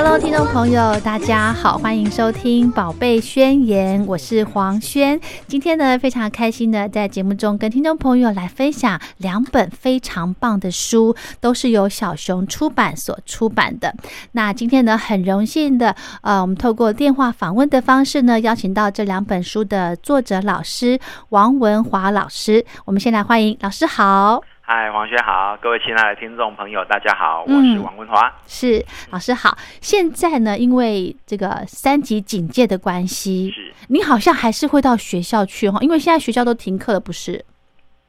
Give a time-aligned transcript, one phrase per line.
[0.00, 5.20] Hello，听众朋友，大家好，欢迎收听《宝贝宣言》，我是黄轩。
[5.48, 13.92] 今天呢，非常开心的在节目中跟听众朋友来分享两本非常棒的书，都是由小熊出版所出版的。
[14.30, 22.64] 那今天呢，很荣幸的，呃，我们透过电话访问的方式呢，邀请到这两本书的作者老师王文华老师。
[22.84, 24.44] 我们先来欢迎老师好。
[24.70, 28.30] 嗨，黄轩好，各位亲爱的听众朋友，大家好，我嗯是王文华。
[28.46, 37.42] 是老师好，现在呢，因为这个三级警戒的关系，是你好像还是会到学校去哈，因为现在学校都停课了，不是？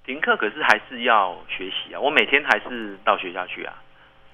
[0.06, 2.00] 停课，可是还是要学习啊。
[2.02, 3.74] 我每天还是到学校去啊。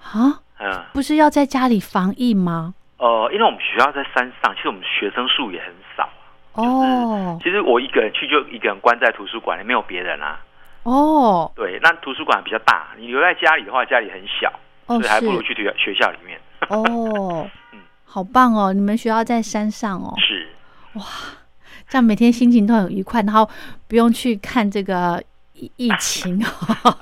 [0.01, 2.73] 啊，嗯，不是要在家里防疫吗？
[2.97, 6.09] 呃，因为我们学校在山上，其实我们学生数也很少。
[6.53, 10.39] 哦其实我一个人去，就一个人关在图书馆里，没有别人啊。
[10.85, 14.51] 哦对，那图书馆比较大，你留在家里的话，家里很小，
[14.85, 16.39] 哦所以还不如去学学校里面。
[16.69, 18.71] 哦 嗯，好棒哦！
[18.71, 20.47] 你们学校在山上哦，是
[20.93, 21.03] 哇，
[21.87, 23.47] 这样每天心情都很愉快，然后
[23.87, 25.21] 不用去看这个
[25.53, 26.47] 疫疫情哦。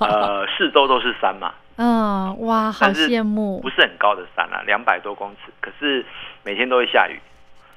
[0.00, 3.70] 呃，四周都是山嘛，嗯，哇，好羡慕不。
[3.70, 6.04] 是很高的山啊，两百多公尺，可是
[6.42, 7.20] 每天都会下雨，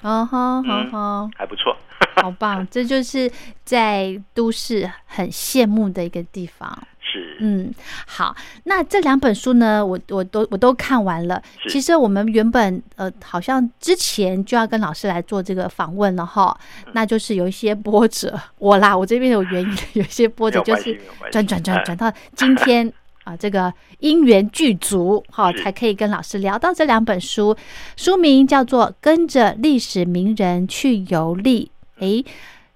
[0.02, 1.32] 嗯哼哼嗯哼。
[1.36, 1.76] 还不错。
[2.22, 2.68] 好棒！
[2.72, 3.32] 这就是
[3.64, 6.76] 在都市很羡慕的一个地方。
[7.00, 7.72] 是，嗯，
[8.08, 11.42] 好，那这两本书呢，我我都我都看完了。
[11.62, 16.58] 是其实我们原本呃，好像之前就要跟老师来做这个访问了哈，
[16.88, 21.00] 嗯那就是有一些波折，我啦，我这边有原因， 有一些波折就是。
[21.32, 22.92] 转转转哎转到今天
[23.28, 27.54] 啊，这个因缘具足，哈，是才可以跟老师聊到这两本书。
[27.98, 31.70] 书名叫做《跟着历史名人去游历》。
[32.02, 32.24] 诶，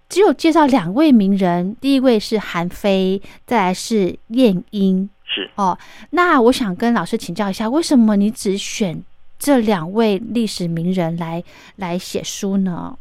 [0.10, 5.10] 只有介绍两位名人，第一位是韩非，再来是晏婴。
[5.24, 5.78] 是哦，
[6.10, 9.02] 那我想跟老师请教一下，为什么你只选
[9.40, 11.42] 这两位历史名人来
[11.78, 12.98] 来写书呢？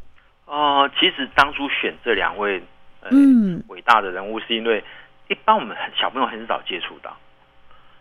[0.46, 2.62] 哦、其实当初选这两位
[3.00, 4.84] 呃、嗯，伟大的人物，是因为
[5.28, 7.16] 一般我们很小朋友很少接触到，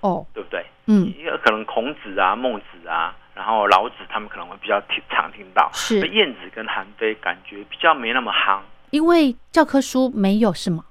[0.02, 0.66] 哦，对不对？
[0.88, 5.70] 嗯，因为可能孔子啊、孟子啊，然后老子他们可能会比较听常听到。
[5.74, 8.60] 是那晏子跟韩非感觉比较没那么夯。
[8.92, 10.86] 因为教科书没有是吗？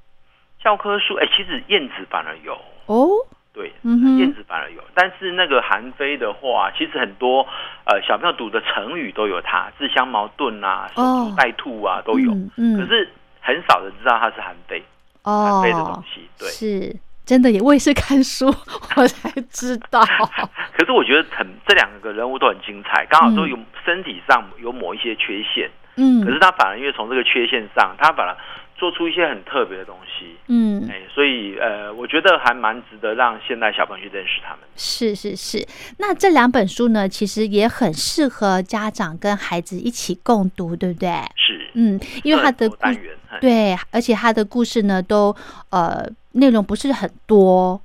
[0.63, 3.09] 教科书，哎，其实燕子反而有，哦，
[3.53, 4.83] 对，嗯哼晏子反而有。
[4.95, 7.47] 但是那个韩非的话，其实很多
[7.87, 12.31] 呃小朋友读的成语都有他，自相矛盾啊、守哦株待兔啊都有。
[12.33, 13.09] 嗯嗯可是
[13.41, 14.83] 很少人知道他是韩非，
[15.25, 16.29] 韩非的东哦，西。
[16.39, 16.97] 对，是
[17.29, 18.47] 真的也，我也是看书
[18.97, 20.01] 我才知道。
[20.73, 28.35] 可是我觉得很这两个人物都很精彩，刚好都嗯有身体上有某一些缺陷，嗯，可是他反而因为从这个缺陷上，他反而
[28.79, 34.61] 做出一些很特别的东西，嗯哎，所以呃，我觉得还蛮值得让现代小朋友去认识他们。
[34.75, 35.67] 是是是，
[35.99, 41.11] 那这两本书呢，其实也很适合家长跟孩子一起共读，对不对？
[41.37, 45.35] 是，嗯，因为他的故单元，对，而且他的故事呢，都
[45.71, 47.81] 呃内容不是很多，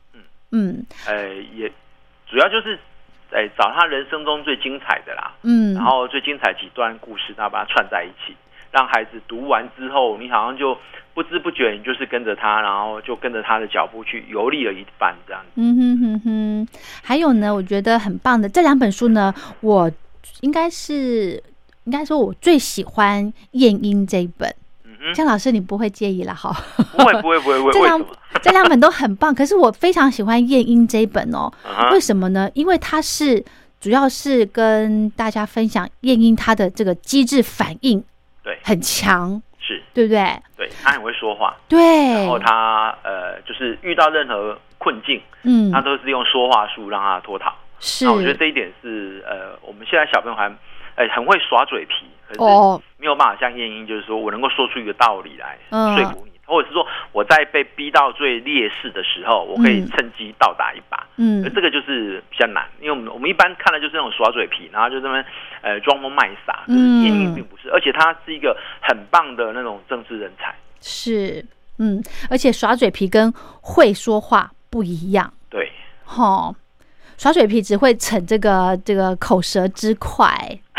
[0.52, 0.86] 嗯。
[1.08, 1.72] 呃，也
[2.28, 2.78] 主要就是
[3.32, 8.36] 哎找他人生中最精彩的啦，嗯，然后最精彩几段故事，然后把它串在一起，
[8.72, 10.78] 让孩子读完之后，你好像就
[11.14, 15.50] 不知不觉你就是跟着他，然后就跟着他的脚步去游历了一番这样子。
[15.56, 16.68] 嗯哼哼哼，
[17.04, 19.92] 还有呢，我觉得很棒的这两本书呢，我
[20.42, 21.42] 应该是
[21.84, 24.54] 应该说我最喜欢晏婴这一本。
[25.14, 26.52] 江老师你不会介意了哈？
[26.92, 28.06] 不会不会不会，为 这两？
[28.42, 31.52] 这两本都很棒，可是我非常喜欢《晏婴》这一本哦。
[31.92, 32.50] 为什么呢？
[32.54, 33.44] 因为它是
[33.80, 38.04] 主要是跟大家分享晏婴他的这个机智反应
[38.44, 40.42] 对，很强，是，对不对？
[40.58, 47.54] 对他很会说话，对然，后他呃，就是遇到任何困境，嗯他，都是用说话术让他脱逃。
[47.80, 50.48] 是那我觉得这一点是呃，我们现在小朋友还
[50.96, 52.06] 呃很会耍嘴皮，
[52.38, 60.98] 可是哦，没有办法像晏婴，就是说我能够说出一个道理来嗯说服你，或者是说我在被逼到最劣势的时候，我可以嗯趁机倒打一把。
[60.98, 65.24] 而嗯这个就是比较难，因为我们我们一般看的就是那种耍嘴皮，然后就这么
[65.62, 66.64] 呃装疯卖傻。
[66.68, 70.56] 嗯晏婴并不是，而且他是一个很棒的那种政治人才。
[70.82, 71.46] 是，
[71.78, 73.32] 嗯，而且耍嘴皮跟
[73.62, 75.72] 会说话不一样，对，
[76.18, 76.54] 哦，
[77.18, 80.36] 耍嘴皮只会逞这个这个口舌之快，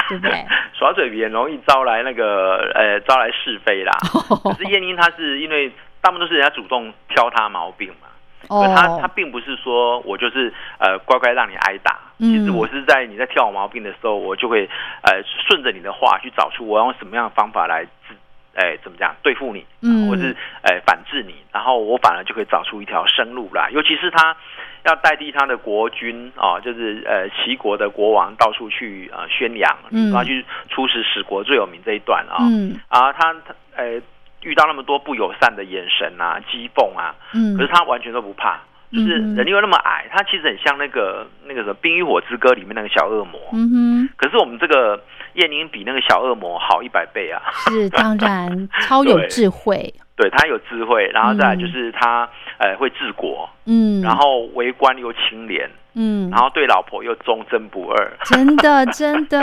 [0.08, 0.44] 对不对？
[0.78, 3.92] 耍嘴皮很容易招来那个呃招来是非啦。
[4.44, 5.70] 可是晏婴他是因为
[6.00, 8.08] 大部分都是人家主动挑他毛病嘛，
[8.48, 14.68] 可他他哦，并不是说我就是呃乖乖让你挨打，嗯其实我是在你在挑我毛病的时候，我就会
[15.02, 18.14] 呃顺着你的话去找出我用什么样的方法来治，
[18.54, 23.70] 哎、怎么讲对付你，嗯或是呃反制你，然后我反而就可以找出一条生路来。
[23.70, 24.36] 尤其是他
[24.84, 30.12] 要代替他的国君啊、就是呃齐国的国王到处去呃宣扬，嗯。
[30.12, 32.78] 他去出使使国最有名这一段啊、嗯。
[32.88, 34.00] 啊他他呃
[34.42, 37.56] 遇到那么多不友善的眼神啊、讥讽啊，嗯。
[37.56, 38.60] 可是他完全都不怕，
[38.92, 43.40] 就是人又那么矮，他其实很像那个那个什么《冰与火之歌》里面那个小恶魔。
[43.54, 45.02] 嗯哼，可是我们这个
[45.34, 47.40] 燕宁比那个小恶魔好一百倍啊！
[47.70, 52.28] 是当然 超有智慧，对他有智慧，然后再来就是他、
[52.58, 58.12] 呃会治国，嗯，然后为官又清廉，嗯然，后对老婆又忠贞不二。
[58.24, 59.40] 真的真 的，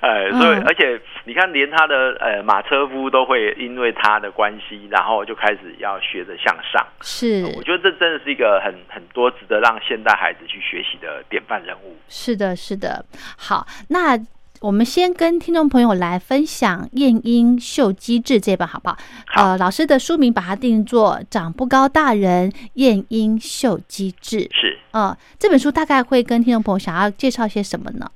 [0.00, 6.86] 呃，所以嗯而且你看，连他的呃马车夫都会因为他的关系，然后就开始要学着向上。
[7.02, 11.94] 是我觉得这真的是一个很很多值得让现代孩子去学习的典范人物。
[12.08, 13.04] 是的，是的。
[13.36, 14.16] 好，那
[14.60, 18.96] 我们先跟听众朋友来分享《晏婴秀机智》这本好不好？
[19.26, 24.48] 好呃，老师的书名把它定做“长不高大人晏婴秀机智”。
[24.54, 28.10] 是呃，这本书大概会跟听众朋友想要介绍些什么呢？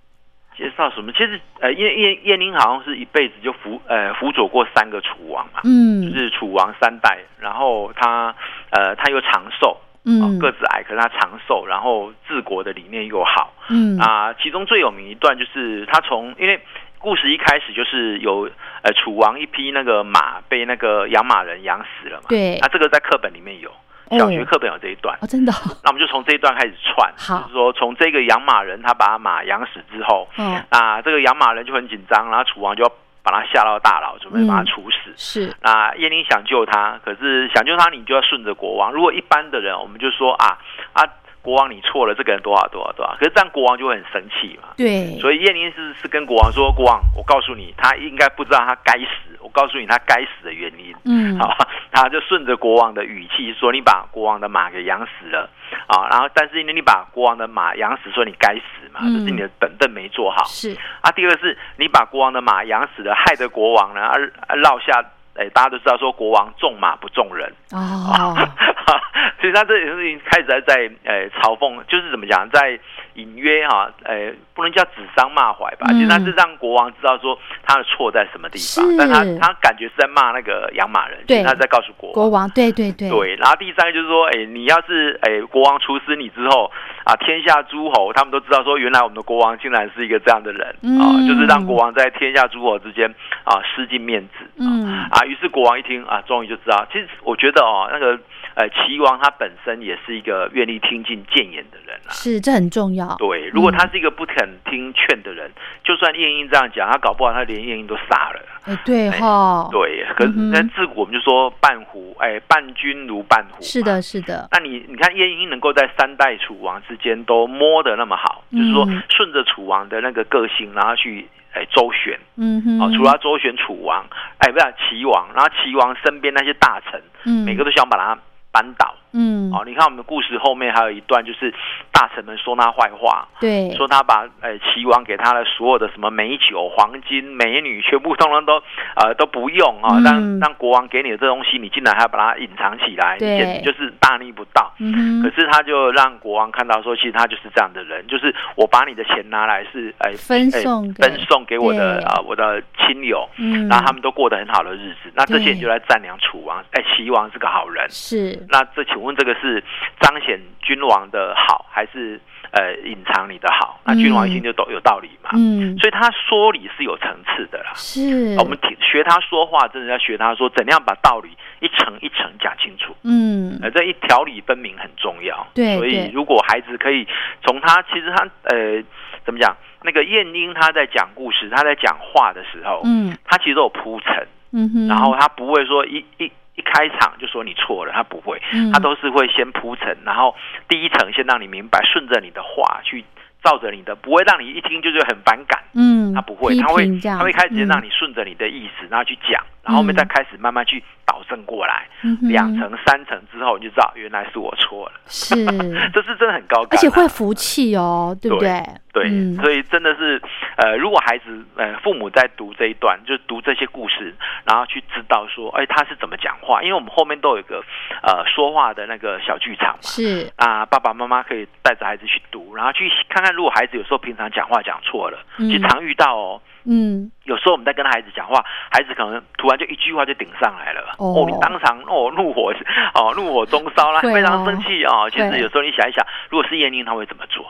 [0.57, 1.11] 介绍什么？
[1.13, 8.35] 其实呃，燕燕燕宁好像是一辈子就辅呃辅佐过三个楚王嘛，嗯就是楚王三代，然后他
[8.71, 10.39] 呃他又长寿，哦嗯。
[10.39, 13.53] 个子矮，可是他长寿，然后治国的理念又好。
[13.69, 13.99] 嗯。
[13.99, 14.33] 啊。
[14.35, 16.61] 其中最有名一段就是他从因为
[16.99, 18.51] 故事一开始就是有
[18.83, 22.59] 呃楚王一匹那个马被那个养马人养死了嘛，对。
[22.61, 23.71] 那这个在课本里面有。
[24.19, 25.53] 小学课本有这一段，哦，真的。
[25.53, 27.43] 哦 那我们就从这一段开始串，好。
[27.43, 32.91] 就是说从这个养马人他把马养死之后，哦，那这个养马人就很紧张，然后楚王就要
[33.23, 35.13] 把他下到大牢，准备把他处死。
[35.17, 38.93] 是那耶林想救他，可是想救他，你就要顺着国王。
[38.93, 40.59] 如果一般的人，我们就说啊
[40.93, 41.05] 啊，
[41.43, 43.17] 国王你错了，这个人多少多少多少。
[43.19, 44.69] 可是这样国王就会很生气嘛。
[44.77, 50.95] 对，所以燕宁是是跟国王说，国王，我告诉你，他应该不知道他该死，我告诉你他该死的原因。
[51.05, 51.57] 嗯好，
[51.91, 55.49] 他就顺着国王的语气说：“你把国王的马给养死了
[55.87, 61.11] 啊！”然后，但是因为你把国王的马养死，说你该死嘛，嗯这是你的本分没做好是啊。
[61.13, 64.13] 第二个是你把国王的马养死了，害得国王呢啊
[64.47, 65.03] 啊落下，
[65.35, 68.37] 哎，大家都知道说国王重马不重人，哦，
[69.41, 72.79] 所以他这也是已经开始在在呃嘲讽，就是怎么讲，在
[73.15, 82.15] 隐约哈、呃，不能叫指桑骂槐吧，嗯其实他是让国王知道说他的错在什么地方，但他他感觉是在骂那个养马人，其对实他在告诉国王。
[82.15, 86.71] 国王，对对对，对，然后第三个就是说，哎，你要是哎国王处死你之后
[87.05, 90.69] 啊，天下诸侯他们都知道说，原来我们的国王竟然是一个这样的人
[91.01, 93.09] 啊，嗯就是让国王在天下诸侯之间
[93.45, 94.51] 啊失尽面子。
[94.59, 98.19] 嗯啊，于是国王一听啊，终于就知道，其实我觉得哦，那个
[98.61, 102.13] 呃齐王他本身也是一个愿意听进谏言的人啊。
[102.13, 104.37] 是这很重要，对，如果他是一个不肯
[104.67, 105.51] 听劝的人，
[105.83, 108.41] 就算晏婴这样讲，他搞不好他连晏婴都杀了。
[108.67, 113.63] 哎，对哈，对，可那自古我们就说伴虎，哎，伴君如伴虎。
[113.63, 114.03] 是的，。
[114.03, 122.19] 是的，那你你看晏婴能够在三代楚王之间都摸得那么好，就是说嗯顺着楚王的那个个性，然后去哎周旋。
[122.37, 124.05] 嗯哼，哦，除了他周旋楚王，
[124.39, 128.19] 哎，不是齐王，然后齐王身边那些大臣，嗯每个都想把他
[128.53, 129.00] 扳倒。
[129.13, 129.51] 嗯。
[129.53, 131.53] 哦，你看我们的故事后面还有一段，就是
[131.93, 138.55] 大大臣们说他坏话，对，说他把呃齐王给他的所有的什么美酒、黄金、美女，全部通通都
[138.97, 140.03] 呃都不用啊，嗯。
[140.03, 143.37] 让让国王给你的这东西，你竟然还要把它隐藏起来，你对。
[143.37, 144.73] 简直就是大逆不道。
[144.79, 152.05] 嗯哼，可是他就让国王看到说，其实他就是这样的人，就是我把你的钱拿来是哎分哎送给分送给我的对。
[152.05, 155.13] 啊、我的亲友，嗯，然后他们都过得很好的日子。
[155.15, 155.53] 那这些对。
[155.53, 157.87] 人就来赞扬楚王，哎，齐王是个好人。
[157.91, 158.47] 是。
[158.49, 159.65] 那这请问这个是
[159.99, 163.81] 彰显君王的好，还是呃隐藏你的好？
[163.87, 165.31] 那君王一听就懂有道理嘛。
[165.33, 167.73] 嗯所以他说理是有层次的啦。
[167.75, 171.31] 是我们听学他说话，真的要学他说怎样把道理
[171.61, 172.95] 一层一层讲清楚。
[173.05, 175.47] 嗯呃，这一条理分明很重要。
[175.55, 177.09] 对对所以如果孩子可以
[177.43, 178.85] 从他，其实他呃
[179.25, 179.57] 怎么讲？
[179.83, 186.31] 那个晏婴他在讲故事，他在讲话的时候，嗯他其实都有铺陈，嗯哼，然后他不会说一一
[186.61, 188.39] 一开场就说你错了，他不会，
[188.73, 190.37] 他都是会先铺陈，然后
[190.69, 193.03] 第一层先让你明白，顺着你的话去
[193.43, 195.59] 照着你的，不会让你一听就是很反感。
[195.73, 201.87] 嗯他不会，他会他会开始让你顺着你的意思，然后去讲，然后后面再开始慢慢去导正过来，
[202.23, 204.93] 两层、三层之后，你就知道原来是我错了。
[205.07, 205.35] 是，
[205.93, 208.63] 这是真的很高而且会服气哦，对不对？
[208.93, 210.21] 对，嗯所以真的是，
[210.57, 214.15] 呃，如果孩子呃父母在读这一段，就读这些故事，
[214.45, 217.63] 然后去知道说，哎，他是怎么讲话，因为我们后面都有一个
[218.03, 219.79] 呃说话的那个小剧场嘛。
[219.83, 226.41] 是，啊，爸爸妈妈可以带着孩子去读，然后去看看，如果孩子有时候平常讲话讲错了，嗯其实常遇到哦。
[226.65, 232.53] 嗯有时候我们在跟孩子讲话，孩子可能突然就一句话就顶上来了，哦哦，你当场哦怒火
[232.95, 235.09] 哦怒火中烧啦，哦非常生气哦。
[235.11, 237.45] 其实有时候你想一想，如果是燕妮，他会怎么做？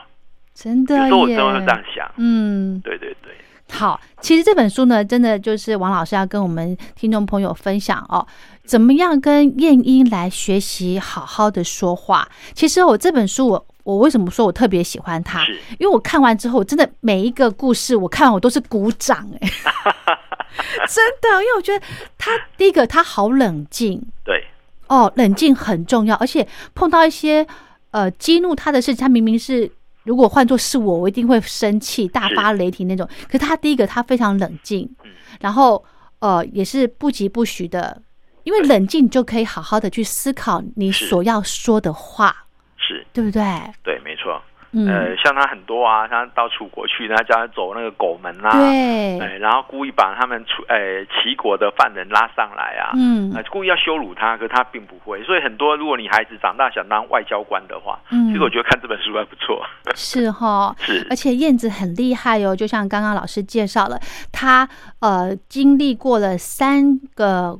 [0.53, 2.11] 真的有时候我真耶的会这样想。
[2.17, 3.33] 嗯，对对对，
[3.71, 8.25] 好，其实这本书呢，真的就是王老师要跟我们听众朋友分享哦，
[8.63, 12.27] 怎么样跟燕英来学习好好的说话。
[12.53, 13.55] 其实我这本书我。
[13.55, 15.45] 我为什么说我特别喜欢他？
[15.79, 19.47] 因为我看完之后，真的每一个故事我看完我都是鼓掌哎、
[20.87, 21.85] 真的，因为我觉得
[22.17, 24.01] 他第一个他好冷静。
[24.23, 24.43] 对。
[24.87, 26.45] 哦，冷静很重要，而且
[26.75, 27.47] 碰到一些
[27.91, 29.71] 呃激怒他的事情，他明明是
[30.03, 33.07] 如果换做是我，我一定会生气、大发雷霆那种。
[33.27, 35.81] 可是他第一个他非常冷静嗯，然后
[36.19, 38.01] 呃也是不疾不徐的，
[38.43, 42.47] 因为冷静就可以好好的去思考你所要说的话，
[42.91, 43.41] 是，对不对？
[43.83, 44.41] 对，没错。
[44.73, 55.21] 嗯，呃，像他很多啊，他到楚国去，他叫他走那个狗门啊，对，哎，然后故意把他们楚呃齐国的犯人拉上来啊，嗯呃，故意要羞辱他，可他并不会。
[55.23, 59.61] 所以很多，如果你孩子长大想当外交官的话，嗯其实我觉得看这本书还不错。
[59.93, 60.73] 是哈。
[60.79, 63.99] 是而且燕子很厉害哦，就像刚刚老师介绍了，
[64.31, 64.65] 他
[65.01, 67.59] 呃经历过了三个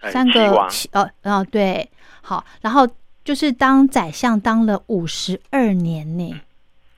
[0.00, 1.88] 哎三个齐呃哦对，
[2.22, 2.84] 好，然后
[3.30, 6.34] 就是当宰相当了五十二年呢，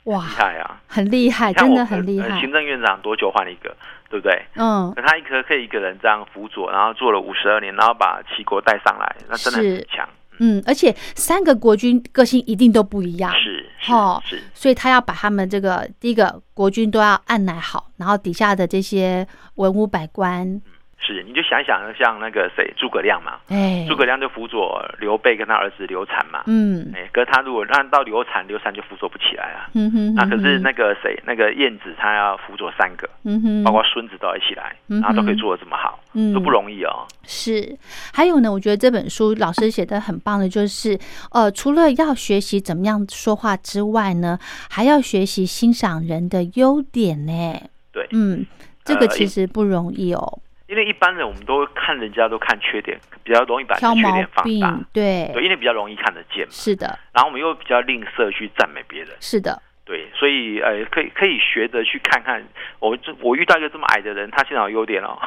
[0.05, 0.81] 哇厉，害啊！
[0.87, 2.27] 很厉害，真的很厉害。
[2.27, 3.77] 呃行，政院长多久换一个，
[4.09, 4.43] 对不对？
[4.55, 9.75] 嗯，那他一个可以一个人这样辅佐，然后做了五十二年，然后把齐国带上来，那真的是。
[9.75, 10.09] 很强。
[10.39, 20.63] 嗯，而且三个国君个性一定都不一样，是哦是是，所以他要把他们这个第一个国君都要按奶好，然后底下的这些文武百官，
[21.05, 29.71] 是，你就想一想，像那个谁，诸葛亮嘛，哎，诸葛亮就辅佐刘备跟他儿子刘禅嘛，嗯哎，可是他如果让到刘禅，刘禅就辅佐不起来了。
[29.75, 37.05] 嗯哼，那可是嗯那个谁，那个晏子，他要辅佐三个，嗯哼，包括孙子都要一起来，嗯然后都可以做的这么好，嗯都不容易哦。
[37.25, 37.77] 是，
[38.15, 40.99] 还有呢，我觉得这本书老师写的很棒的，就是
[41.33, 44.39] 呃，除了要学习怎么样说话之外呢，
[44.71, 47.61] 还要学习欣赏人的优点呢。
[47.93, 48.47] 对，嗯，
[48.85, 50.39] 这个呃其实不容易哦，
[50.73, 56.51] 因为一般人我们都看人家都看缺点，比较容易把缺点放大，，对，对，因为比较容易看得见嘛。
[56.51, 62.43] 是的，然后我们又比较吝啬去赞美别人，是的，对，所以呃，可以可以学着去看看。
[62.79, 65.19] 我这我遇到一个这么矮的人，他现在有优点哦，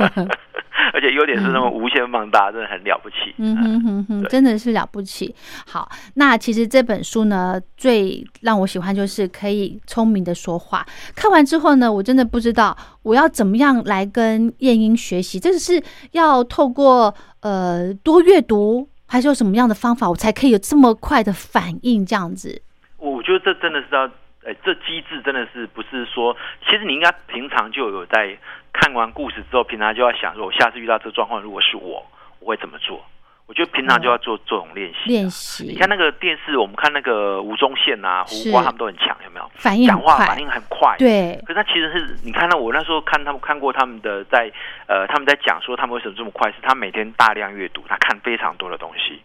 [0.94, 3.34] 而且优点是那么无限放大，真的很了不起。
[3.36, 5.34] 嗯哼哼哼，真的是了不起。
[5.66, 10.84] 好，那其实这本书呢，最让我喜欢就是可以聪明的说话。
[11.14, 15.80] 看完之后呢，我真的不知道我要怎么样来跟燕英学习，这是
[16.12, 22.04] 要透过呃多阅读，还是有什么样的方法，我才可以有这么快的反应？
[22.04, 22.62] 这样子，
[23.10, 24.06] 我觉得这真的是要，
[24.44, 28.36] 哎，这机制真的是不是说，其实你应该平常就有在
[28.72, 32.06] 看完故事之后，平常就要想说，我下次遇到这个状况，如果是我，
[32.38, 33.04] 我会怎么做？
[33.44, 35.06] 我觉得平常就要做这种练习啊。
[35.08, 39.50] 练习你看那个电视，我们看那个吴宗宪啊、胡是瓜他们都很强，有没有？
[39.56, 40.96] 反应讲话反，应很快。。
[40.96, 44.50] 对，可是他其实是你看到我那时候看他们看过他们的在
[44.86, 49.20] 呃他们在讲说他们为什么这么快，是他每天大量阅读，他看非常多的东西，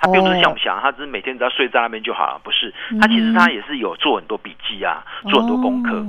[0.00, 2.98] 他并不是哦像我们想，他只是每天只要睡在那边就好了，不是嗯。
[2.98, 6.04] 他其实他也是有做很多笔记啊，做很多功课。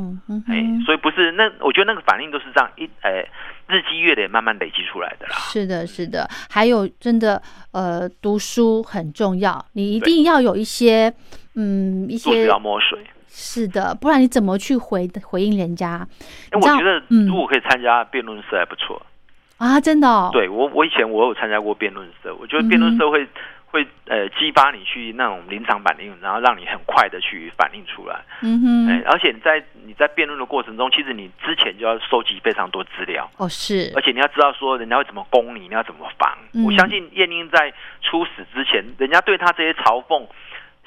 [0.47, 3.25] 哎、所以不是那，我觉得那个反应都是这样一，哎，
[3.67, 5.35] 日积月累慢慢累积出来的啦。
[5.35, 7.41] 是的，是的，还有真的，
[7.73, 11.13] 呃，读书很重要，你一定要有一些，
[11.55, 12.97] 嗯，一些要摸水。
[13.27, 16.07] 是的，不然你怎么去回回应人家？
[16.51, 19.01] 哎，你知道我觉得嗯如果可以参加辩论社还不错。
[19.57, 19.79] 啊？
[19.79, 23.27] 真的、哦，对我，我以前我有参加过辩论社，我觉得辩论社会、
[23.71, 28.19] 会呃激发你去那种临场反应，然后让你很快的去反应出来。
[28.41, 33.29] 嗯哼，哎，而且你在你在辩论的过程中，其实你之前就要收集非常多资料。
[33.37, 36.37] 哦是而，且你要知道说人家会怎么攻你，你要怎么防。
[36.53, 40.27] 嗯我相信燕英在出死之前，人家对他这些嘲讽，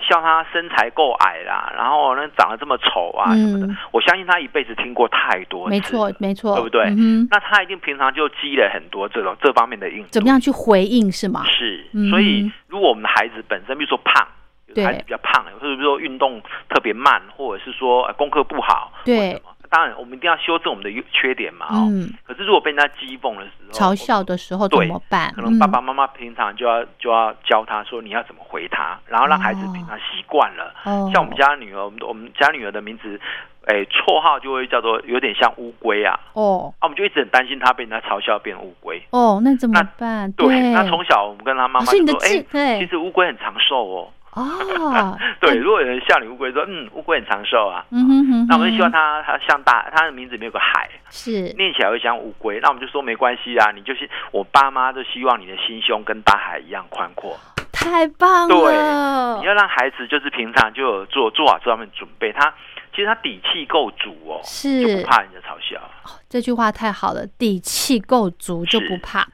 [0.01, 6.85] 笑他身材够矮啦，然后呢长得这么丑啊什么的，嗯我相信他一辈子听过太多次没错没错，对不对？
[6.99, 11.45] 嗯，那他一定平常就积累很多这种这方面的应怎么样去回应是吗？
[11.47, 11.87] 是。
[11.93, 14.27] 嗯，所以如果我们的孩子本身，比如说胖，
[14.67, 21.89] 有的对孩子比较胖，或者比如说运动特别慢，或者是说呃功课不好，对或者什么，当然我们一定要修正我们的优缺点嘛，哦。
[21.91, 25.33] 嗯，可是如果被人家讥讽的时候，嘲笑的时候怎对么办？
[25.35, 30.73] 可能爸爸嗯妈妈平常就要就要教他说你要怎么回他，然后让孩子平常习惯了。
[30.85, 33.21] 哦，像我们家女儿，我们我们家女儿的名字，
[33.65, 39.03] 哎，绰号就会叫做有点像乌龟啊，哦啊，我们就一直很担心她被人家嘲笑变乌龟。
[39.11, 40.31] 哦，那怎么那办？
[40.33, 44.09] 对，那从小我们跟她妈妈就说，哎，对其实乌龟很长寿哦。
[44.35, 51.55] 哦， 对，如果有人笑你乌龟，说嗯，乌龟很长寿啊，嗯哼哼，那我们就希望他它它像大，它的名字里面有个海，是。
[51.57, 57.39] 念起来会像乌龟，那我们就说没关系啊，你就是我爸妈都希望你的心胸跟大海一样宽阔。
[57.73, 62.53] 太棒对了，你要让孩子就是平常就有做做好这方面准备，他
[62.95, 64.81] 其实他底气够足哦，是。
[64.83, 65.81] 就是不怕人家嘲笑。
[66.29, 69.27] 这句话太好了，底气够足就不怕。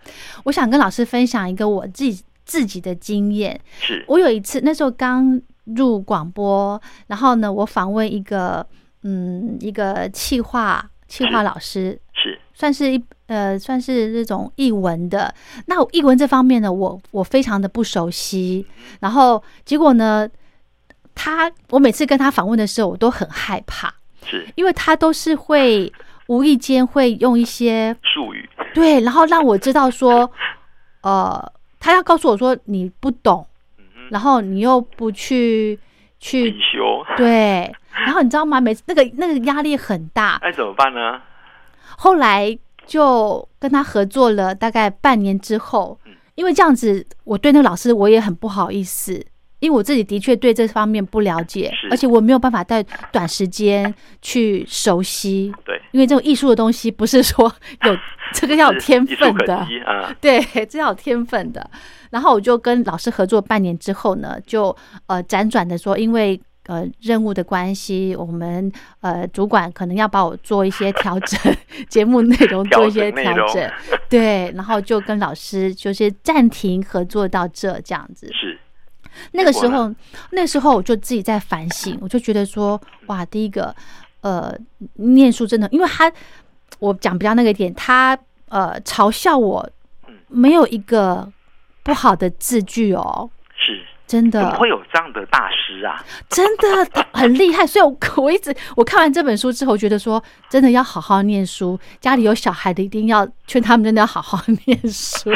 [0.44, 3.58] 我想跟老师分享一个我自己自己的经验。
[3.78, 4.04] 是。
[4.08, 5.40] 我有一次那时候刚
[5.76, 8.66] 入广播，然后呢，我访问一个
[9.04, 12.36] 嗯一个气化气化老师，是。
[12.52, 15.32] 算是一呃，算是那种译文的。
[15.66, 18.66] 那译文这方面呢，我我非常的不熟悉。
[18.98, 20.28] 然后结果呢，
[21.14, 23.94] 他我每次跟他访问的时候，我都很害怕，
[24.26, 24.44] 是。
[24.56, 25.90] 因为他都是会
[26.26, 30.30] 无意间会用一些术语，对，然后让我知道说，
[31.00, 33.44] 呃，他要告诉我说你不懂，
[33.78, 35.76] 嗯，然后你又不去
[36.18, 38.60] 去必修，对，然后你知道吗？
[38.60, 41.20] 每次那个那个压力很大，那怎么办呢？
[41.96, 49.24] 后来就跟他合作了大概半年之后嗯，因为这样子，我对那个老师我也很不好意思，
[49.60, 57.50] 因为我自己的确对这方面不了解，而且我没有办法在短时间去熟悉，对，因为这种艺术的东西不是说
[57.84, 57.96] 有
[58.32, 61.70] 这个要有天分的，啊， 对，这要有天分的。
[62.10, 71.38] 然后我就跟老师合作半年之后呢，就呃辗转的说，因为呃任务的关系，我们呃主管可能要把我做一些调整，
[71.88, 73.70] 节目内容做一些调整，
[74.08, 78.26] 对，然后就跟老师就是暂停合作到这这样子。
[78.32, 78.58] 是
[79.32, 79.92] 那个时候，
[80.32, 83.74] 那时候我就自己在反省，我就觉得说，哇，第一个，
[84.20, 84.54] 呃，
[84.94, 86.10] 念书真的，因为他，
[86.78, 89.68] 我讲比较那个一点，他呃嘲笑我
[90.08, 91.30] 嗯，没有一个
[91.82, 96.04] 不好的字句哦，是，真的怎么，会有这样的大师啊？
[96.28, 97.66] 真的他很厉害。
[97.66, 105.30] 所以我， 我一直我看完这本书之后，觉得说，真的要好好念书，家里有小孩的一定要劝他们，真的要好好 念书。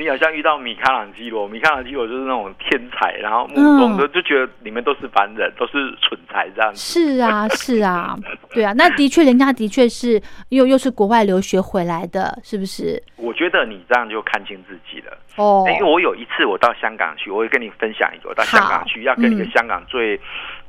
[0.00, 6.80] 你好像遇到米开朗基罗，米开朗基罗就是那种天才，然后目嗯中的就觉得你们都是凡人，都是蠢材这样子。
[6.80, 8.16] 是啊，是啊，
[8.54, 13.00] 对啊，那的确，人家的确是又又是国外留学回来的，是不是？
[13.16, 15.12] 我觉得你这样就看清自己了。
[15.36, 20.18] 哦因为我有一次我到香港去，我会跟你分享一个，我到香港去要跟一个嗯香港最、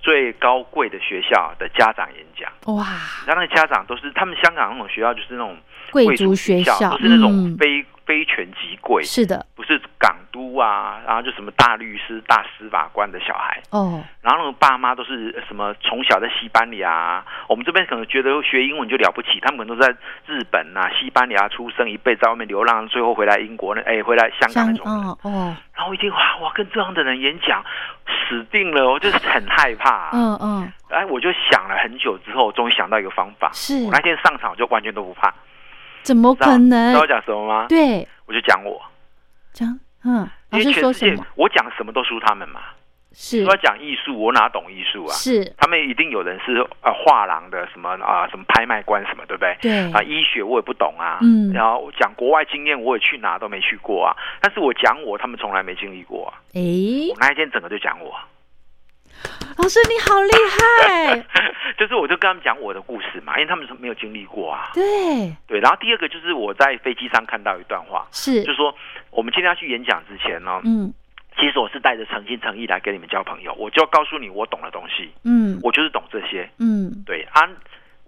[0.01, 2.51] 最高贵的学校的家长演讲。
[2.75, 2.83] 哇，
[3.25, 5.55] 然后那个家长都是他们香港那种学校，就是那种
[5.91, 13.61] 贵族族学校不，是那种嗯非、非权即贵，是的，不是港督啊，然后就什么大律师、大司法官的小孩。
[13.69, 19.95] 哦，然后那种爸妈都是什么从小在西班牙，我们这边可能觉得学英文就了不起，他们可能都在
[20.27, 25.09] 日本啊、西班牙出生，一辈子在外面流浪，最后回来英国呢，哎，回来香港那种人。
[25.09, 27.63] 哦哦，然后一听哇，我，跟这样的人演讲，
[28.05, 33.49] 死定了，我就是很害怕、嗯嗯，哎，我就想了很久之后，我终于想到一个方法。
[33.53, 35.33] 是我那天上场我就完全都不怕，
[36.03, 37.01] 怎么可能知道？
[37.01, 37.65] 我讲什么吗？
[37.69, 38.81] 对，我就讲我，
[39.53, 41.25] 讲，嗯，老因师为全世界说什么？
[41.35, 42.61] 我讲什么都输他们嘛。
[43.13, 45.11] 是说讲艺术，我哪懂艺术啊？
[45.11, 49.57] 是，他们一定有人是呃画廊的什么啊、什么拍卖官什么，对不对？
[49.61, 56.39] 对啊，医学我也不懂啊，嗯然后讲国外经验我也去哪都没去过啊，但是我讲我，他们从来没经历过啊。
[56.53, 58.15] 诶我，那一天整个就讲我，
[59.57, 61.25] 老师你好厉害，
[61.77, 64.71] 就是我就跟他们讲我的故事嘛，因为他们是没有经历过啊。
[64.73, 68.73] 对，对，然后第二个就是我在飞机上看到一段话，是就，说
[69.11, 70.93] 我们今天要去演讲之前呢，嗯
[71.39, 76.49] 其实我是带着诚心诚意来跟你们交朋友，我就要告诉你我懂的东西，嗯我就是懂这些。
[76.59, 77.47] 嗯对啊，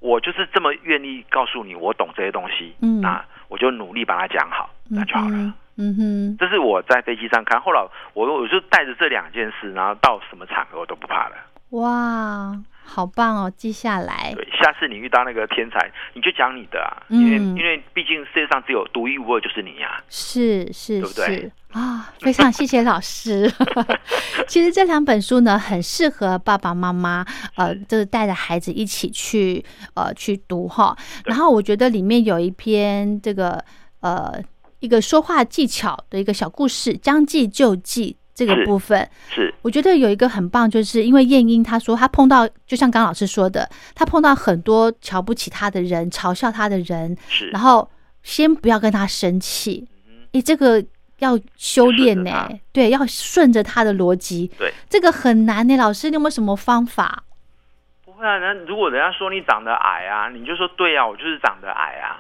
[0.02, 5.54] 我就是这么愿意告诉你我懂这些东西，嗯那我就努力把它讲好，那嗯就好了。
[5.98, 7.82] 哼，这是我在飞机上看，后来
[8.14, 11.36] 我我就带着这两件事，然后到什么场合我都不怕了。
[11.72, 21.26] 哇，好棒哦，记下来，对，下次你遇到那个天才，你就讲你的啊，因为嗯因为毕竟世界上只有独一无二就是你呀、是是对不对？
[21.26, 23.52] 是啊，非常谢谢老师。
[24.48, 30.96] 其实这两本书呢，很适合爸爸妈妈，呃，就是带着孩子一起去呃去读哈。
[31.26, 33.64] 然后我觉得里面有一篇这个
[34.02, 34.40] 呃
[34.84, 39.54] 一个说话技巧的一个小故事，将计就计这个部分，是。
[39.62, 47.90] 我觉得有一个很棒，就是因为燕英她说她碰到，就像刚老师说的，她碰到很多瞧不起她的人、嘲笑她的人，是，然后
[48.24, 50.84] 先不要跟他生气，嗯诶，这个
[51.20, 57.24] 要修炼呢、对，要顺着他的逻辑，对，这个很难呢、老师，你有没有什么方法？
[58.04, 58.38] 不会啊。
[58.38, 62.20] 那如果人家说你长得矮啊，你就说对啊，我就是长得矮啊。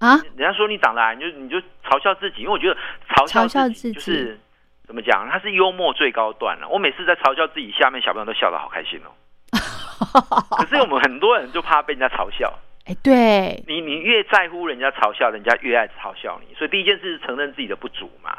[0.00, 0.16] 啊？
[0.36, 2.74] 人家说你长得矮，你就你就嘲笑自己，因为我觉得
[3.08, 4.40] 嘲嘲笑笑自己就是
[4.86, 6.68] 怎么讲，他是幽默最高段了。
[6.68, 9.12] 我每次在嘲笑自己，下面小朋友都笑得好开心哦。
[10.56, 12.52] 可是我们很多人就怕被人家嘲笑，
[12.86, 16.54] 哎，对，你你越在乎人家嘲笑，人家越爱嘲笑你。
[16.56, 18.36] 所以第一件事是承认自己的不足嘛。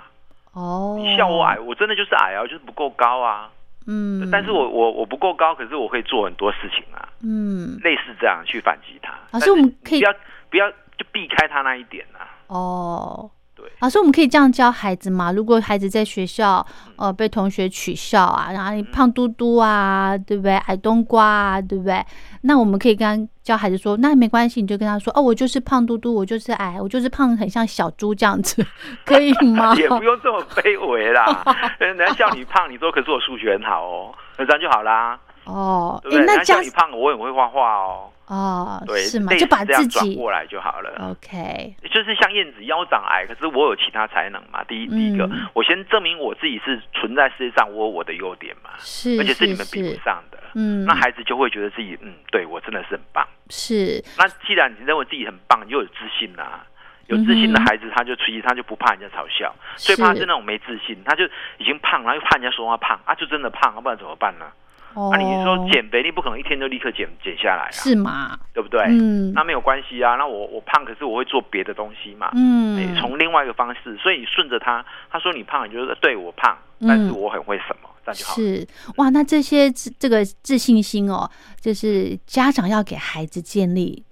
[0.53, 3.49] 哦，你笑我矮，我真的就是矮啊，我就是不够高啊。
[3.87, 9.13] 嗯，但是我我我不够高，可是我会做很多事情啊，嗯，类似这样去反击他。
[9.31, 10.13] 老师我们可以不要
[10.49, 10.71] 不要
[11.01, 12.27] 就避开他那一点啊。
[12.47, 15.31] 哦，对老师，我们可以这样教孩子吗？
[15.31, 16.65] 如果孩子在学校
[16.97, 20.55] 呃被同学取笑啊，然后你胖嘟嘟啊，对不对？
[20.67, 22.03] 矮冬瓜啊，对不对？
[22.41, 28.65] 那我们可以跟他教孩子说，那没关系，你就跟他说，哦，我就是胖嘟嘟，我就是矮，我就是胖，很像小猪这样子，
[29.05, 29.73] 可以吗？
[29.79, 31.43] 也不用这么卑微啦。
[31.79, 36.25] 人家笑你胖，你说可是我数学很好哦，那这样就好啦，哦，对不对？
[36.25, 39.33] 诶那笑你胖，我很会画画哦，哦，对，是吗？
[39.35, 41.11] 就把这样自己转过来就好了。
[41.11, 44.63] OK，就是像燕子腰长矮，可是我有其他才能嘛。
[44.63, 50.37] 第一，第一个嗯，我先证明我自己是存在世界上，我有我的优点嘛，是，而且是你们比不上的。
[50.53, 53.27] 嗯，那孩子就会觉得自己，嗯，对我真的是很棒。
[53.49, 56.65] 是那既然你认为自己很棒，你就有自信啦、
[57.07, 61.25] 有自信的孩子，他就其实他就不怕人家嘲笑，最怕是那种没自信，他就
[61.57, 64.45] 已经胖，然后又怕人家说他胖啊，就真的胖，要不然怎么办呢？
[64.93, 68.37] 哦，啊，你说减肥，你不可能一天就立刻减减下来啊，是吗？
[68.53, 68.81] 对不对？
[68.87, 78.35] 嗯那没有关系啊，那我我胖，可是我会做别的东西嘛，嗯对，从另外一个方式，所以你顺着他，他说你胖，你就说对我胖，但是我很会什么，这样就好。
[78.35, 84.03] 是哇，那这些自这个自信心哦，就是家长要给孩子建立。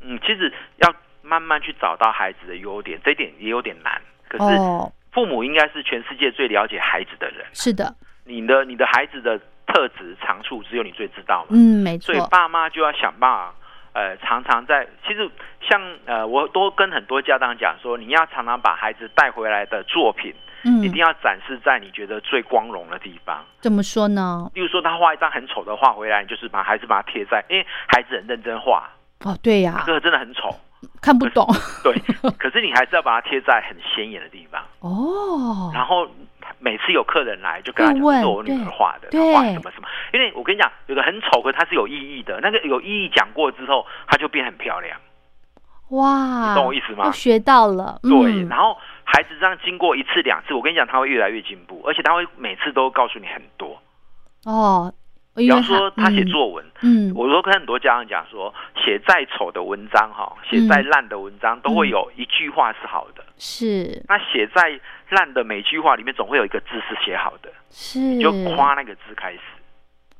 [0.00, 4.00] 嗯，其实要慢慢去找到孩子的优点，这一点也有点难。
[4.28, 13.54] 可是哦，父母应该是全世界最了解孩子的人，是的，你的你的孩子的特质长处只有你最知道嘛，嗯，没错所以，爸妈就要想办法。
[13.92, 15.26] 呃，常常在其实
[15.66, 23.42] 像呃，我都跟很多家长讲说，你要常常把孩子带回来的作品，嗯一，定要展示在你觉得最光荣的地方。
[23.60, 24.50] 怎么说呢？
[24.52, 28.86] 例如说，他画一张很丑的画回来，你就是把孩子把它贴在，因为孩子很认真画，
[29.24, 30.54] 哦，对呀、这个真的很丑，
[31.00, 31.46] 看不懂
[31.82, 31.94] 对。
[32.32, 36.06] 可是你还是要把它贴在很显眼的地方， 哦，然后
[36.58, 39.88] 每次有客人来，就跟他讲是我女儿画的，画什么什么。
[40.12, 42.40] 因为我跟你讲，有的很丑，可是它是有意义的。
[42.42, 44.98] 那个有意义讲过之后，它就变很漂亮。
[45.90, 53.80] 哇，你懂我意思吗学到了，对，嗯、然后孩子这样经过一次两次，我跟你讲，他会越来越进步，而且他会每次都告诉你很多。
[54.44, 54.92] 哦，
[55.36, 58.52] 比方说他写嗯作文，嗯，我都跟很多家长讲说，
[58.84, 63.22] 写再丑的文章哈，写再烂的文章，都会有一句话是好的。
[63.38, 69.40] 是那写在烂的每句话里面，总会有一个字是写好的，是，你就夸那个字开始。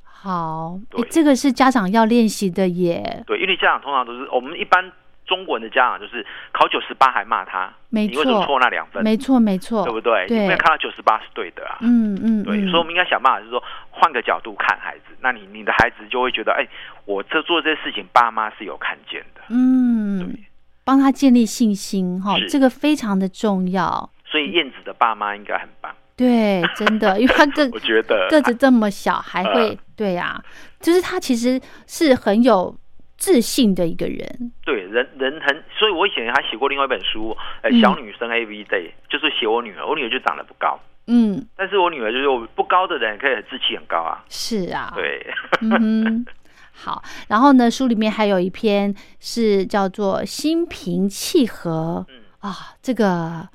[0.05, 4.91] 好，对这个是家长要练习的耶，对，因为家长通常都是我们一般
[5.25, 9.03] 中国人的家长就是考九十八还骂他，没你为什么错，错那两分？
[9.03, 10.27] 没错，没错，对不对？
[10.27, 11.79] 对你没有看到九十八是对的啊。
[11.81, 16.67] 嗯嗯，对，嗯所以我们应该想办法，就是说换个角度看孩子，那你你的孩子就会觉得，哎，
[17.05, 19.43] 我这做这些事情，爸妈是有看见的。
[19.51, 20.45] 嗯对，
[20.87, 22.49] 帮他建立信心哈，是。
[22.49, 24.09] 这个非常的重要。
[24.25, 25.93] 所以燕子的爸妈应该很棒。
[26.17, 28.29] 对，真的，因为他个 我觉得。
[28.31, 30.41] 个子这么小，还会、呃对呀、
[30.81, 32.75] 就是他其实是很有
[33.19, 34.53] 自信的一个人。
[34.65, 37.81] 对人人很，所以我以前还写过另外一本书，呃，嗯。
[37.81, 45.27] 小女生 A V Day，就是写我女儿，我女儿就长得不高，嗯，但是我女儿就是我不高的人可以很志气很高啊，是啊，对，
[45.63, 46.27] 嗯哼。
[46.77, 52.23] 好，然后呢，书里面还有一篇是叫做“心平气和”嗯。
[52.41, 53.49] 啊，这个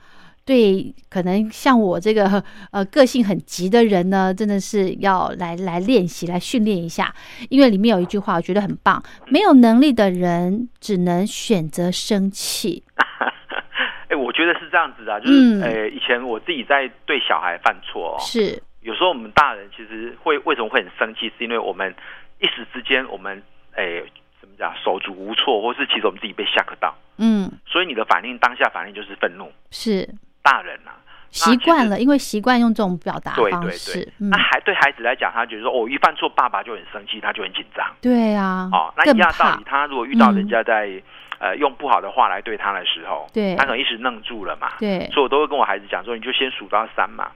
[0.44, 7.14] 对可能像我这个呃个性很急的人呢，真的是要来来练习来训练一下，
[7.50, 12.84] 因为里面有一句话我觉得很棒，没有能力的人只能选择生气。
[14.10, 15.62] 哎，我觉得是这样子的啊，就是嗯。
[15.62, 21.96] 呃，以前我自己在对小孩犯错哦，是，有时候我们大人其实会为什么会很生气，是因为我们
[22.42, 23.42] 一时之间我们
[23.76, 24.04] 诶
[24.42, 29.52] 怎么讲手足无措，或是其实我们自己被吓克到，嗯，所以你的反应当下反应就是愤怒。
[29.70, 30.10] 是。
[30.44, 30.98] 大人啊，
[31.30, 34.04] 习惯了，因为习惯用这种表达方式。
[34.04, 34.30] 对，，嗯。
[34.32, 37.86] 那，孩对孩子来讲，他觉得说哦，一犯错爸爸就很生气，他就很紧张。
[38.02, 40.36] 对啊，哦，那一样的道理，，他如果遇到嗯。
[40.38, 40.90] 人家在、
[41.38, 43.56] 呃用不好的话来对他的时候，对。
[43.56, 47.32] 他可能一时愣住了嘛，对，所以我都会跟我孩子讲说，你就先数到三嘛。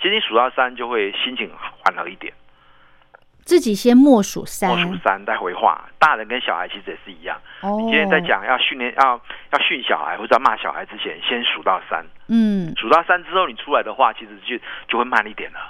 [0.00, 1.50] 其实你数到三就会心情
[1.84, 2.32] 缓和一点，
[3.46, 5.88] 自己先默数三，默数三再回话。
[6.00, 9.20] 大人跟小孩其实也是一样，哦，你今天在，讲要训练要
[9.52, 15.60] 要训小孩或者要骂小孩之前，先数到三，嗯，数到三之后你出来的话，其实就就会慢一点了，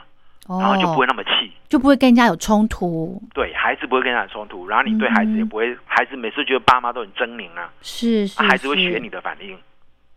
[0.49, 1.53] 哦，然后就不会那么气。
[1.69, 9.59] 就不会跟人家有冲突，对孩子不会跟人家有冲突，然后你对孩子也嗯不会，孩子每次觉得爸妈都很狰狞啊，是是，啊孩子会学你，的反应，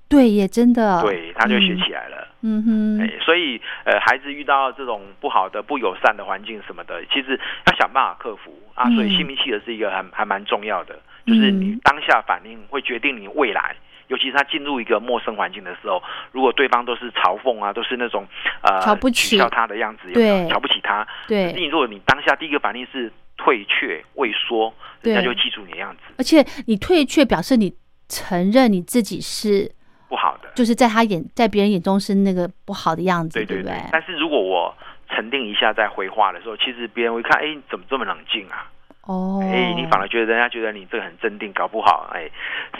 [0.10, 2.28] 对，也真的，对他就会学嗯起来了。
[2.42, 8.88] 嗯哼，哎，所以呃，孩子遇到这种不好的、不友善的环境什么的，其实要想办法克服啊。
[8.90, 13.76] 嗯所以心平气和是一个还还蛮重要的，就是你嗯当下反应会决定你未来。
[14.08, 18.26] 尤其是他进入一个陌生环境的时候，如果对方都是嘲讽啊，都是那种
[18.64, 21.08] 呃瞧不起取笑他的样子，对瞧不起他。
[21.28, 27.76] 对，你如果你当下第一个反应是退却、畏缩，人家就会记住你的样子，而且你退却表示你
[28.08, 29.72] 承认你自己是。
[30.60, 33.74] 就是在他眼，在别人眼中是那个不好的样子，对对不对？
[33.94, 34.76] 但是如果我
[35.08, 38.70] 沉淀一下再回话的时候，其实别人会看，哎，你怎么这么冷静啊？
[39.04, 42.30] 哦，哎，你反而觉得人家觉得你这个很镇定，搞不好，哎，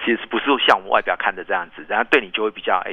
[0.04, 2.92] 其实不是像我们外表看的这样子，人家对你就会比较哎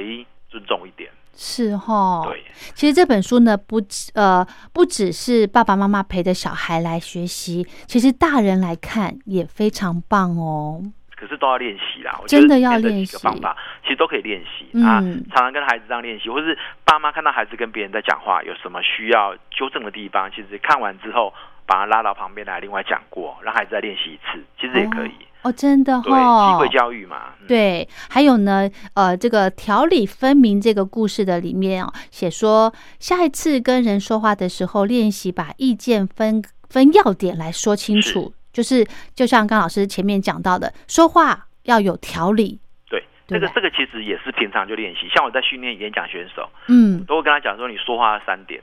[0.49, 1.09] 尊重一点。
[1.35, 2.41] 是哈，对，
[2.73, 10.81] 其实这本书呢，不只呃不只是爸爸妈妈陪着小孩来学习，其实大人来看也非常棒哦。
[11.19, 12.17] 可是都要练习啦。
[12.21, 15.01] 我真的觉得这要练习方法其实都可以练习、嗯啊。
[15.33, 21.33] 常常跟孩子这样练习，或是爸妈看到孩子跟别人在讲话，有什么需要纠正的地方，其实看完之后
[21.65, 25.11] 把他拉到旁边来，另外讲过，让孩子再练习一次，其实也可以。
[25.43, 27.33] 哦，真的对，哈，机会教育嘛。
[27.41, 42.59] 嗯对，还有呢，呃，这个条理分明这个故事的里面哦，写说下一次跟人说话的时候，练习把意见分分要点来说清楚，就是就像刚老师前面讲到的，说话要有条理。
[42.89, 45.07] 对，这个这个其实也是平常就练习。
[45.13, 48.59] 像我在训练演讲选手，嗯都会跟他讲说，你说话要三点，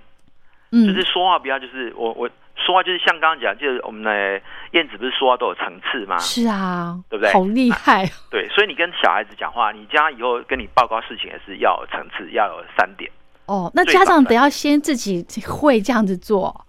[0.72, 6.18] 嗯就嗯是，说话不要就是我我说话就是像刚刚讲，就是我们的燕子不是说话都有层次吗？
[6.18, 13.08] 是啊，对不对好厉害，对，所以你跟小孩子讲话，你家以后跟你报告事情也是要有层次，要有三点。
[13.46, 13.70] 哦！
[13.74, 16.66] 那家长得要先自己会这样子做，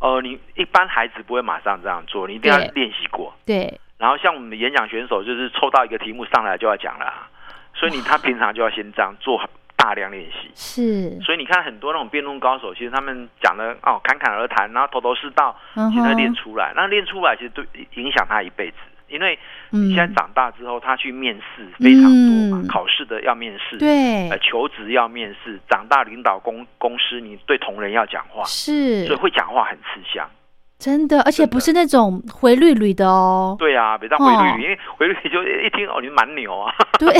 [0.00, 3.32] 呃，你一般孩子不会马上这样做，你一定要练习过。
[3.46, 7.28] 对，然后像我们的演讲选手，就是抽到一个题目上来就要讲了啊，
[7.74, 9.38] 所以你他平常就要先这样做
[9.76, 10.50] 大量练习。
[10.54, 18.76] 是，所以你看很多那种辩论高手，其实他们讲的哦侃侃而谈，然后头头是道，嗯其实练，出来，那练出来其实对影响他一辈子。
[19.10, 19.38] 因为
[19.72, 22.68] 嗯你现在长大之后，他去面试非常多嘛，嗯。
[22.68, 24.28] 考试的要面试，对。
[24.30, 29.06] 呃，，求职要面试，长大领导公公司，你对同仁要讲话，是。
[29.06, 30.28] 所以会讲话很吃香。
[30.78, 33.54] 真的，而且不是那种回绿绿的哦。
[33.58, 36.72] 对啊，别当回绿绿，因为回绿就一听哦，你是蛮牛啊。
[36.98, 37.12] 对，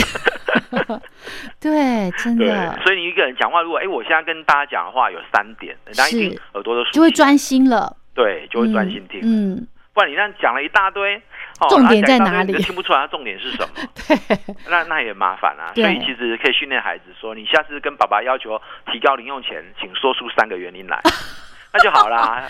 [1.60, 9.20] 对，真的，所以你一个人讲话，如果哎，我现在跟大家讲的话有三点，大家一听耳朵都竖就会专心了，对，就会专心听。
[9.22, 11.20] 嗯，嗯不然你那样讲了一大堆，哦，
[11.68, 13.68] 重点在哪里你就听不出来它重点是什么，
[14.08, 15.72] 对，那那也麻烦啊。
[15.74, 21.00] 所以其实可以训练孩子说，你下次跟爸爸要求提高零用钱，请说出三个原因来，
[21.72, 22.44] 那就好啦。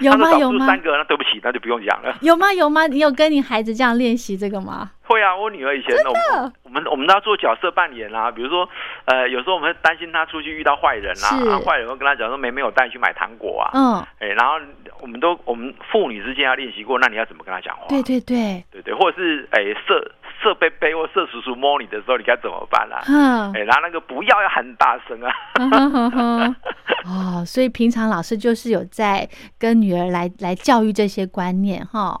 [0.00, 2.16] 有吗有吗三个，那对不起，那就不用讲了。
[2.20, 2.52] 有吗？
[2.52, 2.86] 有吗？
[2.86, 4.90] 你有跟你孩子这样练习这个吗？
[5.06, 8.68] 会啊，我女儿以前我们我们我们都要做角色扮演啦、比如说
[9.04, 11.48] 呃，有时候我们会担心她出去遇到坏人啦、是。
[11.48, 14.54] 啊，坏人会跟她讲说妹妹我带你去买糖果啊，嗯，哎，然后
[15.00, 17.84] 我们都我们父女之间要练习过，那你要怎么跟她讲话？
[17.88, 20.10] 对对对，对对，或者是哎设
[20.42, 25.30] 色贝贝或色叔叔摸你的时候，你该怎么办啦、嗯哎，然后那个不要要喊大声啊。
[27.04, 32.18] 哦，所以平常老师就是有在跟女儿来来教育这些观念哈。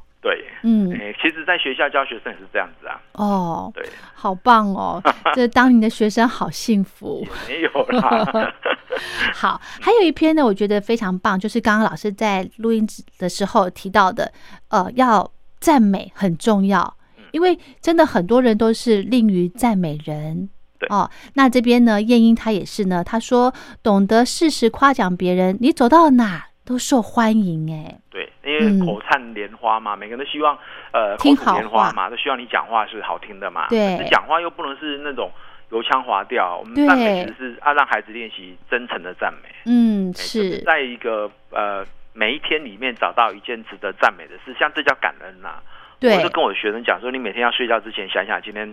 [0.64, 3.00] 对，嗯，哎，其实，在学校教学生也是这样子啊。
[3.12, 5.02] 哦，对，好棒哦！
[5.34, 7.26] 这当你的学生好幸福。
[7.46, 8.52] 没有啦。
[9.34, 12.86] 好，还有一篇呢，我觉得非常棒，就是刚刚老师在录音
[13.18, 14.32] 的时候提到的，
[14.68, 20.48] 呃，要赞美很重要，嗯因为真的很多人都是吝于赞美人。
[20.78, 27.72] 对哦，那这边呢，燕英她也是呢，她说懂得适时夸奖别人，你走到哪都受欢迎。
[27.72, 28.23] 哎，对，因
[28.58, 30.58] 为口灿莲花嘛，每个人都希望
[30.92, 33.68] 呃口吐莲花嘛，都希望你讲话是好听的嘛。
[33.68, 35.30] 对可是讲话又不能是那种
[35.70, 36.58] 油腔滑调。
[36.58, 39.48] 我们对赞美其实是啊让孩子练习真诚的赞美。
[39.66, 45.60] 嗯，是是，在一个呃每一天里面找到一件值得赞美的事，像这叫感恩呐、
[45.98, 48.66] 对我就，跟我的学生讲说，你每天要睡觉之前想想今天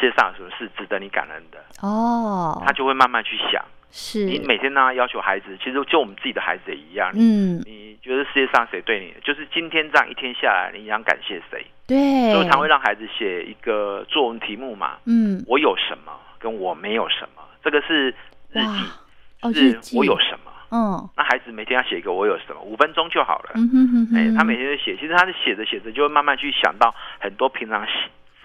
[0.00, 3.64] 世界上有什么事值得你感恩的，哦他，就会慢慢去想。
[3.90, 7.10] 是，你每天呢要求孩子，其实就我们自己的孩子也一样。
[7.14, 11.66] 嗯，你觉得世界上谁对你，就是今天这样一天下来，你想感谢谁？
[11.86, 18.08] 对，所以常会让孩子写一个作文题目嘛，嗯，我有什么跟我没有什么，这个是
[18.52, 20.52] 日记，是记，我有什么。
[20.70, 23.52] 嗯，那孩子每天要写一个我有什么，五分钟就好了。
[23.54, 27.86] 嗯哼哼哼，哎，他每天都写，其实他是写着写着就会慢慢去想到很多平常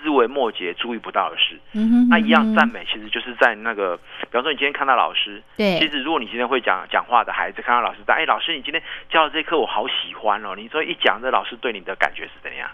[0.03, 1.57] 思维末节注意不到的事。
[1.71, 12.69] 嗯哼，那一样赞美，其实就是在那个，比方说你今天看到老师，对，其实如果你今天会讲讲话的孩子，看到老师在，哎，老师你今天教的这课我好喜欢哦，你说一讲，这老师对你的感觉是怎样？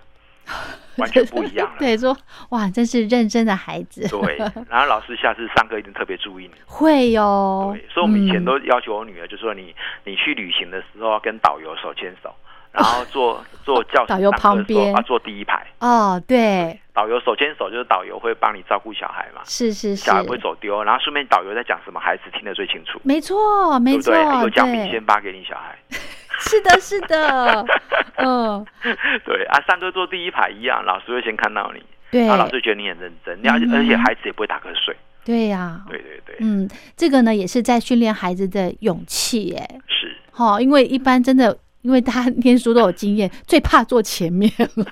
[0.97, 1.75] 完全不一样了。
[1.77, 2.17] 对，说
[2.49, 4.35] 哇，真是认真的孩子，对，
[4.67, 6.53] 然后老师下次上课一定特别注意你。
[6.65, 7.71] 会哟。
[7.71, 12.33] 对，所以我们以前嗯都要求我女儿，就说你你去旅行的时候要跟导游手牵手，
[12.71, 15.65] 然后坐坐教导游旁边时候要坐第一排。
[15.79, 19.97] 哦，对，导游手牵手就是导游会帮你照顾小孩嘛，是是是。
[19.97, 24.41] 小，孩不会走丢，然后顺便导游在讲什么，孩子听得最清楚，没错没错，对？
[24.41, 25.77] 有奖品先发给你小孩。
[26.41, 27.65] 是 的是的，
[28.17, 28.65] 嗯，
[29.25, 32.21] 对啊，上课坐第一排一样，老师会先看到你，对。
[32.21, 33.75] 然后老师觉得你很认真，而且嗯。
[33.75, 34.95] 而且孩子也不会打瞌睡。
[35.25, 40.15] 对呀，对对对，嗯，这个呢也是在训练孩子的勇气，哎，是。
[40.37, 41.55] 哦，因为一般真的，
[41.89, 44.85] 因为他念书都有经验，最怕坐前面了，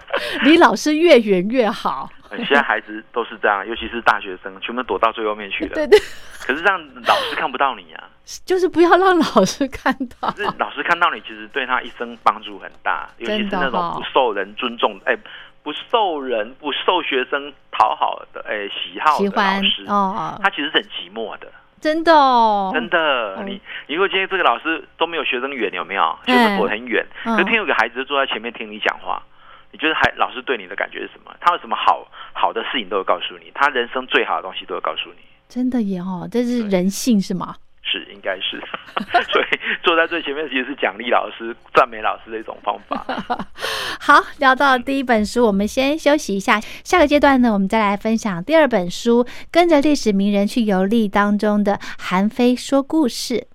[0.44, 2.08] 离老师越远越好。
[2.30, 5.74] 呃现在孩子都是这样，尤其是大学生，全部躲到最后面去了。
[5.74, 5.98] 对对，
[6.40, 8.04] 可是让老师看不到你啊，
[8.46, 10.30] 就是不要让老师看到。
[10.32, 15.16] 是老师看到你，其实对他一生帮助很大，尤其是那种哦不受人尊重，哎，
[15.62, 22.98] 不受人不受学生讨好的，哎，喜好的老师，哦，他其实很寂寞的，真的哦，真的。
[23.36, 26.02] 哦你你如果今天这个老师都没有学生远，有没有？
[26.26, 29.22] 学嗯生躲很远，嗯可是天有个孩子坐在前面听你讲话。
[29.70, 31.30] 你觉得还老师对你的感觉是什么？
[31.40, 35.18] 他有什么好好的事情都会告诉你，他人生最好的东西都会告诉你。
[35.46, 37.54] 真的耶哦，这是人性是吗？
[37.90, 38.60] 是，应该是，
[39.32, 43.06] 所以坐在最前面其实是奖励老师、赞美老师的一种方法。
[43.98, 46.60] 好，聊到第一本书，我们先休息一下。
[46.84, 53.46] 下个阶段呢，我们再来分享第二本书《跟着历史名人去游历》当中的韩非说故事。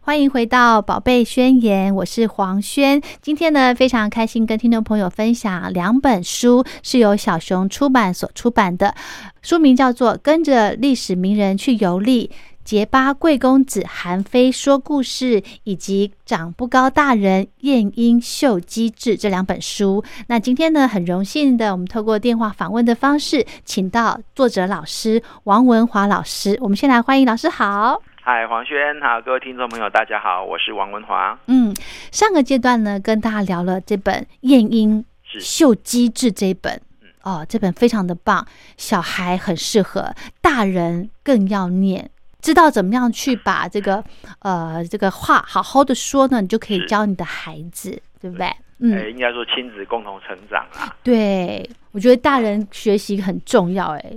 [0.00, 3.02] 欢迎回到《宝贝宣言》，我是黄轩。
[3.20, 8.94] 今天呢，非常开心跟听众朋友分享两本书，是由小熊出版所出版的，
[9.42, 12.28] 书名叫做《跟着历史名人去游历》。
[12.66, 20.02] 结巴贵公子韩非说故事，以及长不高大人晏婴秀机智这两本书。
[20.26, 26.58] 那今天呢，很荣幸的，我们透过电话访问的方式，请到作者老师王文华老师。
[26.60, 28.02] 我们先来欢迎老师好。
[28.20, 31.38] 嗨，黄轩，好，各位听众朋友，大家好，我是王文华。
[31.46, 31.72] 嗯，
[32.10, 35.04] 上个阶段呢，跟大家聊了这本晏婴
[35.38, 36.80] 秀机智这一本。
[37.22, 38.44] 哦，这本非常的棒，
[38.76, 42.10] 小孩很适合，大人更要念。
[42.40, 44.02] 知道怎么样去把这个
[44.40, 48.46] 呃这个话好好的说呢，你就可以教你的孩子，对不对？
[48.46, 50.94] 哎、嗯，应该说亲子共同成长啊。
[51.02, 54.12] 对，我觉得大人学习很重要，哎，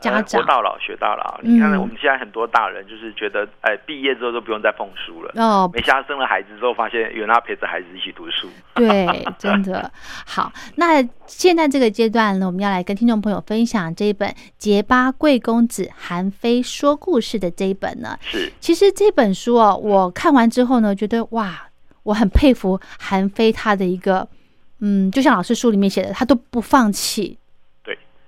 [0.00, 1.40] 家呃长活到老学到老。
[1.42, 5.32] 嗯你看，我们现在很多大人就是觉得，哎、毕业之后都不用再碰书了。
[5.36, 8.48] 哦，没想到生了孩子之后，发现原来要陪着孩子一起读书。
[8.74, 9.06] 对，
[9.38, 9.90] 真的
[10.26, 10.52] 好。
[10.76, 18.16] 那现在这个阶段呢，我们要来跟听众朋友分享这一本《结巴贵公子韩非说故事》的这一本呢。
[18.20, 21.68] 是，其实这本书哦，我看完之后呢，觉得哇，
[22.02, 24.26] 我很佩服韩非他的一个，
[24.80, 27.37] 嗯，就像老师书里面写的，他都不放弃，对，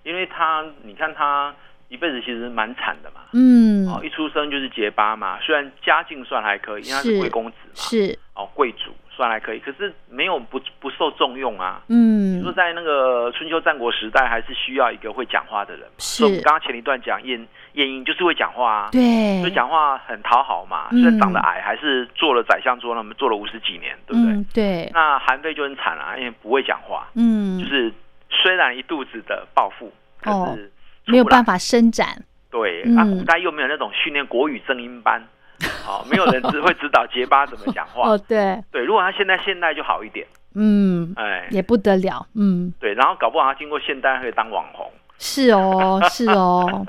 [0.02, 1.54] 因为他，你看他
[1.88, 3.20] 一辈子其实蛮惨的嘛。
[3.32, 11.82] 嗯，哦，一出生就是结巴嘛，虽然家境算还可以，因为他是是贵公子嘛，是，哦，贵族算还可以，可是没有不不受重用啊。
[11.88, 15.94] 嗯说，在那个春秋战国时代，还是需要一个会讲话的人嘛。
[15.98, 20.88] 是所以我们刚刚前一段讲晏晏婴就是会讲话啊，对所以，讲话很讨好嘛。
[20.92, 24.32] 嗯虽然长得矮，还是做了宰相做那么做了五十几年，对不对？
[24.32, 27.92] 嗯，对，那韩非就很惨啊，因为不会讲话，嗯，就是
[28.30, 29.92] 虽然一肚子的抱负，
[30.22, 30.58] 可哦。
[31.06, 32.96] 没有办法伸展，对，嗯。
[32.96, 35.20] 啊，古代又没有那种训练国语正音班，
[35.84, 38.10] 好、没有人只会指导结巴怎么讲话。
[38.10, 46.86] 哦，对，对，如果他现在现代就好一点，嗯，哎，也不得了，嗯，对，然后搞不好他经过现代可以当网红，是哦， 是哦，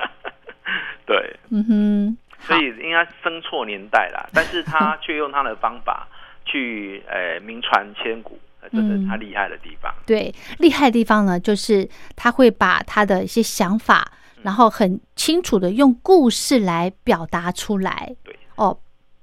[1.05, 6.07] 对，嗯哼，所以应该生错年代啦，但是他却用他的方法
[6.45, 9.93] 去呃名传千古，呃这是他厉害的地方。
[10.05, 14.05] 对，厉害的地方呢，就是他会把他的一些想法，
[14.37, 18.15] 嗯然后很清楚的用故事来表达出来。
[18.23, 18.77] 对，哦，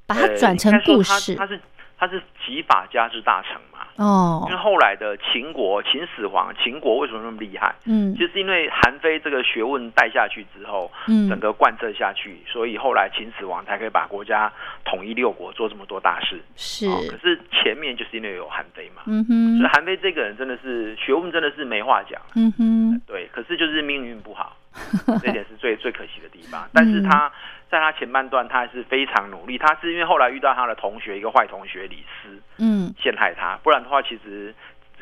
[0.07, 1.35] 把它呃转成故事。
[1.35, 1.61] 他他是
[1.99, 3.78] 他是集法家之大成嘛。
[3.99, 7.75] 哦因为，后来的秦国秦始皇，秦国为什么那么厉害？
[7.85, 14.51] 嗯其实是因为韩非这个学问带下去之后，嗯整个贯彻下去，所以后来秦始皇才可以把国家
[14.85, 16.41] 统一六国，做这么多大事。
[16.57, 22.21] 是，哦可是前面就是因为有韩非嘛，嗯哼所以哼，韩非这个人真的是学问真的是没话讲。
[22.37, 24.57] 嗯哼，对，可是就是命运不好，
[25.23, 26.69] 这点是最最可惜的地方。
[26.73, 27.31] 但是他
[27.71, 29.59] 在他前半段，他还是非常努力。
[29.59, 34.55] 他是因为后来遇到他的同学，一个坏同学李斯嗯陷害他，不然的话，其实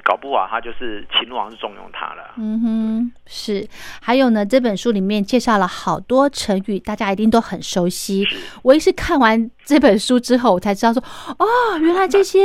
[0.02, 2.34] 搞不好他就是秦王是重用他了。
[2.36, 3.66] 嗯哼，是。
[4.00, 8.26] 还有呢，这本书里面介绍了好多成语，大家一定都很熟悉。
[8.62, 11.02] 我也是看完这本书之后，我才知道说，
[11.38, 11.46] 哦，
[11.80, 12.40] 原来这些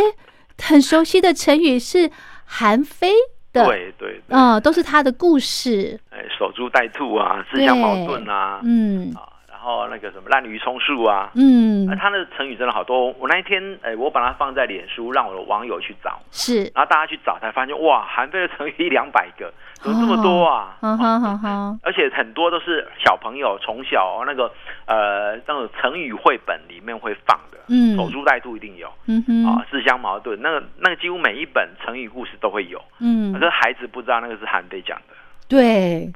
[0.61, 2.09] 很熟悉的成语是
[2.45, 3.11] 韩非
[3.53, 5.99] 的，对对对，嗯、都是他的故事。
[6.09, 9.13] 哎，守株待兔啊，自相矛盾啊，嗯
[9.61, 11.29] 后那个什么滥竽充数啊。
[11.35, 11.85] 嗯。
[11.85, 20.77] 那，他的成语真的好多，我那一天，哎，我把它放在脸书，让我的网友去找，是，然后大家去找，才发现哇，韩非的成语一两百个，怎么这么多啊？
[20.81, 24.51] 嗯哼哼哼，而且很多都是小朋友从小那个
[24.85, 27.95] 呃那种成语绘本里面会放的，嗯。
[27.95, 28.91] 守株待兔一定有。
[29.07, 33.33] 嗯哼，啊，自相矛盾，那个那个几乎每一本成语故事都会有，嗯。
[33.33, 35.15] 可，是孩子不知道那个是韩非讲的。
[35.47, 36.11] 对。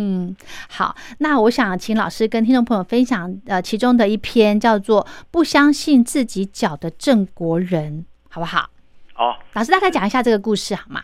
[0.00, 0.34] 嗯，
[0.70, 7.92] 好，那我想请老师跟听众朋友分享，呃，其中的一篇叫做《不相信自己脚的郑国人》，
[8.30, 8.70] 好不好？
[9.16, 11.02] 哦，老师大概讲一下这个故事好吗？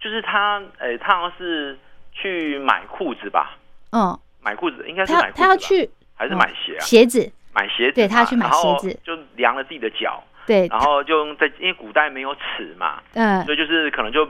[0.00, 1.76] 就是他，诶、他好像是
[2.12, 3.58] 去买裤子吧，
[3.90, 6.80] 嗯，买裤子应该是他买他要去还是买鞋啊？
[6.80, 14.24] 鞋子，买鞋子，对他要去买鞋子就量了自己的脚，对，然后就用在，因为古代没有尺嘛，嗯所以就是可能就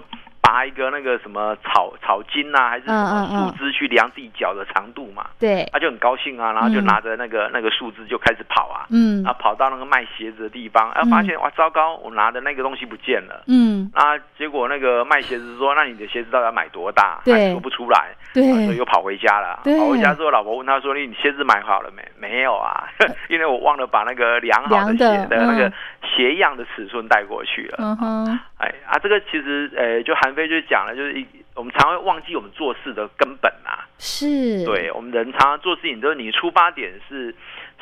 [0.46, 13.42] 拔一个那个什么草草茎啊，还是什么树枝去量自己脚的长度嘛，对，他就很高兴啊，然后就嗯拿着那个那个树枝就开始跑啊，嗯然后跑到那个卖鞋子的地方，啊发现哇糟糕，我拿的那个东西不见了。
[13.48, 14.16] 嗯，啊！
[14.38, 19.60] 结果那个卖鞋子说：“那你的鞋子到底要买多大？”对他说不出来，啊所以对又，跑回家了。
[19.64, 22.84] 对跑回家之后，老婆问他说：“你你鞋子买好了没？”没有啊，
[23.28, 25.72] 因为我忘了把那个量好的鞋的那个嗯
[26.16, 27.76] 鞋样的尺寸带过去了。
[27.78, 33.88] 嗯哼，哎啊，这个其实呃，就韩非就讲了，就是一我们常会忘记我们做事的根本啊。
[33.98, 37.34] 是，对我们人常常做事情，就是你出发点是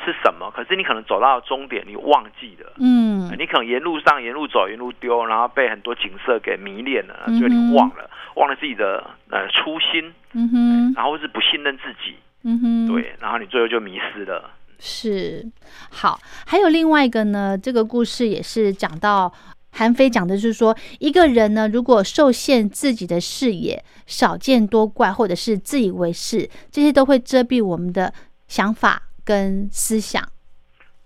[0.03, 2.71] 是什么，可是你可能走到终点你忘记了。
[2.79, 14.51] 嗯你可能沿路上沿路走沿路丢，然后被很多景色给迷恋了，就你忘了忘了自己的呃初心，嗯哼，然后是不信任自己，嗯哼，对，然后你最后就迷失了。
[14.79, 15.43] 是，
[15.89, 19.31] 好，还有另外一个呢，这个故事也是讲到
[19.75, 28.13] 韩非讲的是说，一个人呢，如果受限自己的视野，少见多怪，或者是自以为是，这些都会遮蔽我们的
[28.47, 30.23] 想法跟思想。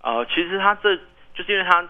[0.04, 0.96] 呃，其实他这
[1.34, 1.86] 就是因为他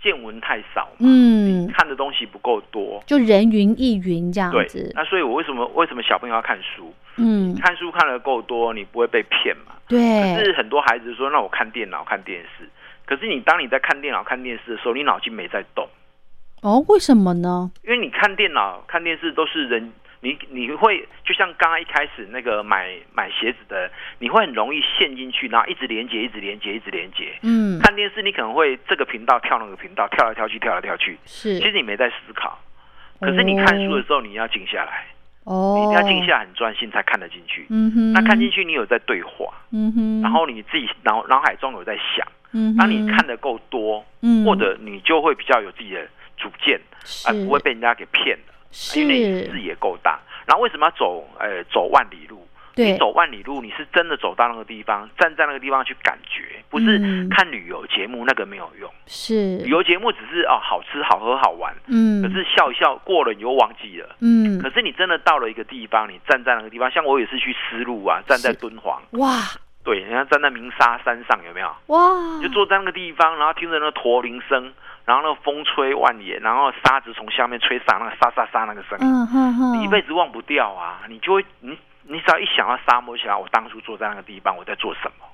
[0.00, 3.02] 见闻太少嘛，嗯，看的东西不够多。
[3.06, 4.92] 就人云亦云这样对子，。
[4.94, 6.94] 那所以我为什么为什么小朋友要看书？
[7.16, 9.74] 嗯，看书看的够多，你不会被骗嘛。
[9.88, 9.98] 对
[10.36, 12.68] 可，是很多孩子说，那我看电脑看电视，
[13.04, 15.86] 可是你当你在看电脑看电视的时候，你脑筋没在动。
[16.62, 17.70] 哦，为什么呢？
[17.84, 27.32] 因为你看电脑、看电视都是人，你你会就像刚刚一开始那个买买鞋子的，你会很容易陷进去，然后一直连接、一直连接、一直连接。
[27.42, 32.58] 嗯，看电视你可能会这个频道跳那个频道，跳来跳去，跳来跳去，是其实你没在思考。
[33.20, 35.06] 可是你看书的时候，你要静下来，
[35.44, 37.66] 你哦，一定要静下来很专心才看得进去。
[37.70, 42.26] 嗯哼，那看进去，你有在对话，嗯哼，然后你自己脑脑海中有在想。
[42.52, 46.06] 嗯哼，当你看的够多，嗯，或者你就会比较有自己的
[46.40, 46.80] 主见，
[47.26, 48.54] 而是不会被人家给骗了。
[48.96, 50.18] 因为视野够大。
[50.46, 52.46] 然后为什么要走呃走万里路？
[52.72, 58.88] 对你走万里路，你是真的走到那个地方，站在那个地方去感觉，不是嗯看旅游节目，那个没有用。
[59.06, 64.16] 是旅，游节目只是哦好吃好喝好玩，嗯，可是笑一笑过了你又忘记了。
[64.20, 69.42] 嗯，可是你真的到了一个地方，你站在那个地方，像我也是去丝路啊，站在敦煌，哇
[69.82, 71.74] 对，人家站在鸣沙山上有没有？
[71.86, 74.72] 哇，就坐在那个地方，然后听着那个驼铃声，
[75.10, 81.00] 然后那个风吹万野，然后沙子从下面吹散，那个沙沙沙那个声音，嗯哼哼，你一辈子忘不掉啊！
[81.08, 85.26] 你就会你你只要一想到沙漠，就想到我当初坐在那个地方，我在做什么。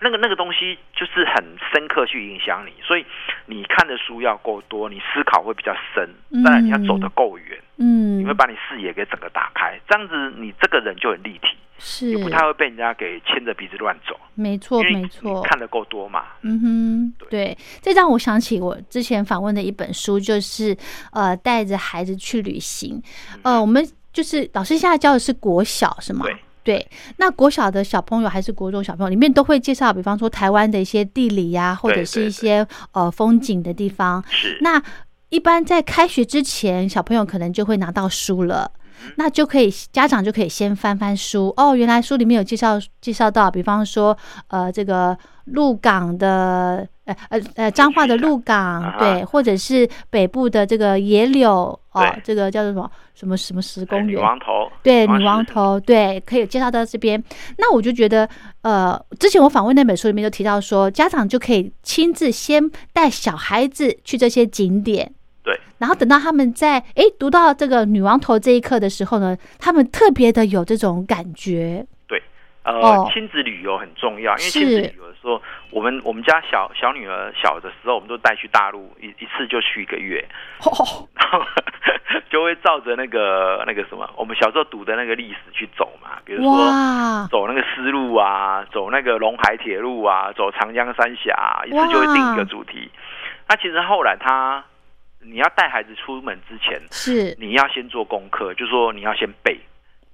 [0.00, 3.06] 那个那个东西就是很深刻去影响你，所以
[3.46, 6.06] 你看的书要够多，你思考会比较深，
[6.44, 16.24] 当然你要走得够远，嗯，你会把你视野给整个打开，这样子你这个人就很立体，是就不太会被人家给牵着鼻子乱走，没错没错，看的够多嘛。
[16.42, 20.76] 嗯哼，对，这让我想起我之前访问的一本书，就是
[21.12, 23.02] 呃带着孩子去旅行。
[23.42, 26.24] 呃，我们就是老师现在教的是国小是吗？
[26.24, 34.24] 对对，那国小的小朋友还是国中小朋友，里面都会介绍，比方说台湾的一些地理呀、或者是一些呃风景的地方。
[34.30, 34.82] 是，那
[35.28, 38.70] 一般在开学之前，小朋友可能就会拿到书了。
[39.02, 41.74] 嗯那就可以，家长就可以先翻翻书哦。
[41.74, 44.16] 原来书里面有介绍介绍到，比方说，
[44.48, 45.16] 呃，这个
[45.46, 57.22] 鹿港的，呃呃呃，彰化的鹿港，啊对，或者是北部的这个野柳哦，这个叫做什么什么什么石公园，王头，对，女王头，对，可以介绍到这边。
[57.58, 58.28] 那我就觉得，
[58.62, 65.12] 呃，之前我访问那本书里面就提到说，家长就可以亲自先带小孩子去这些景点，对，
[65.84, 72.22] 然后等到他们在诶读到这个女王头这一刻的时候呢，他们特别的有这种感觉，对
[72.62, 73.10] 呃，哦。
[73.12, 74.50] 亲子旅游很重要，因为是。
[74.50, 80.26] 亲子旅游的时候，我们我们家小小女儿小的时候，我们都带去大陆一一次就去一个月，
[80.64, 81.44] 哦，然 后
[82.30, 92.90] 就会照着那个那个什么，我们小时候读的那个历史去走嘛，比如说，走那个丝路啊，走那个陇海铁路啊，走长江三峡啊，一次就会定一个主题。
[93.46, 94.64] 那其实后来他，
[95.24, 97.36] 你要带孩子出门之前，是。
[97.38, 99.58] 你要先做功课，就是说你要先背，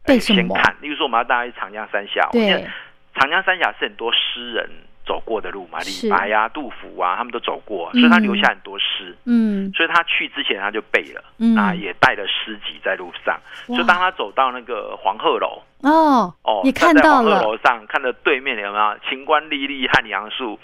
[0.04, 0.54] 呃背什么？
[0.54, 0.76] 先看。
[0.80, 2.66] 例如说，我们要带他去长江三峡，对，
[3.14, 4.70] 长江三峡是很多诗人
[5.04, 9.16] 走过的路嘛，李白啊、杜甫啊，他们都走过，所以他留下很多诗。
[9.24, 9.72] 嗯。
[9.74, 11.54] 所以他去之前他就背了，嗯。
[11.54, 13.38] 那也带了诗集在路上。
[13.68, 13.76] 哇。
[13.76, 20.58] 所以当他走到那个黄鹤楼，哦哦，你看在到了，黄鹤楼上看着对面有没有“晴观历历汉阳树”，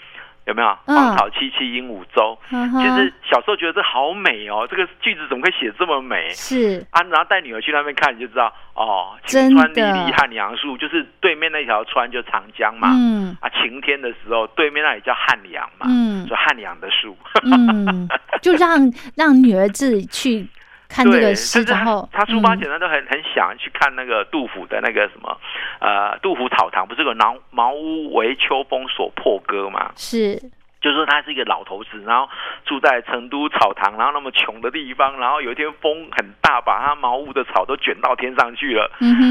[0.47, 0.95] 有没有“嗯。
[0.95, 6.29] 芳草萋萋鹦鹉洲”其实小时候觉得这好美哦，这个句子怎么可以写这么美？
[6.31, 6.85] 是。
[6.91, 9.61] 啊，然后带女儿去那边看，你就知道哦，真的。
[9.73, 12.89] 晴川历历汉阳树，就是对面那条川就长江嘛。
[12.93, 13.35] 嗯。
[13.41, 16.25] 啊，晴天的时候，对面那里叫汉阳嘛，嗯。
[16.25, 17.15] 就汉阳的树。
[17.43, 18.07] 嗯，
[18.41, 20.47] 就让让女儿自己去
[20.89, 25.37] 看这对，个诗，甚至他然后他出发嗯前他都很很想去看那个杜甫的那个什么，
[25.79, 29.91] 呃，杜甫草堂不是有茅茅屋为秋风所破歌嘛？
[29.95, 30.39] 是
[30.79, 32.29] 就是说他是一个老头子，然后
[32.63, 38.89] 住在成都草堂，然后那么穷的地方，然后有一天风很大，把他茅屋的草都卷到天上去了。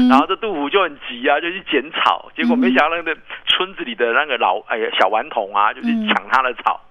[0.09, 6.86] 然后这杜甫就很急啊，就去捡草，结果没想到那个村子里的那个老哎呀小顽童啊，就去嗯抢他的草、嗯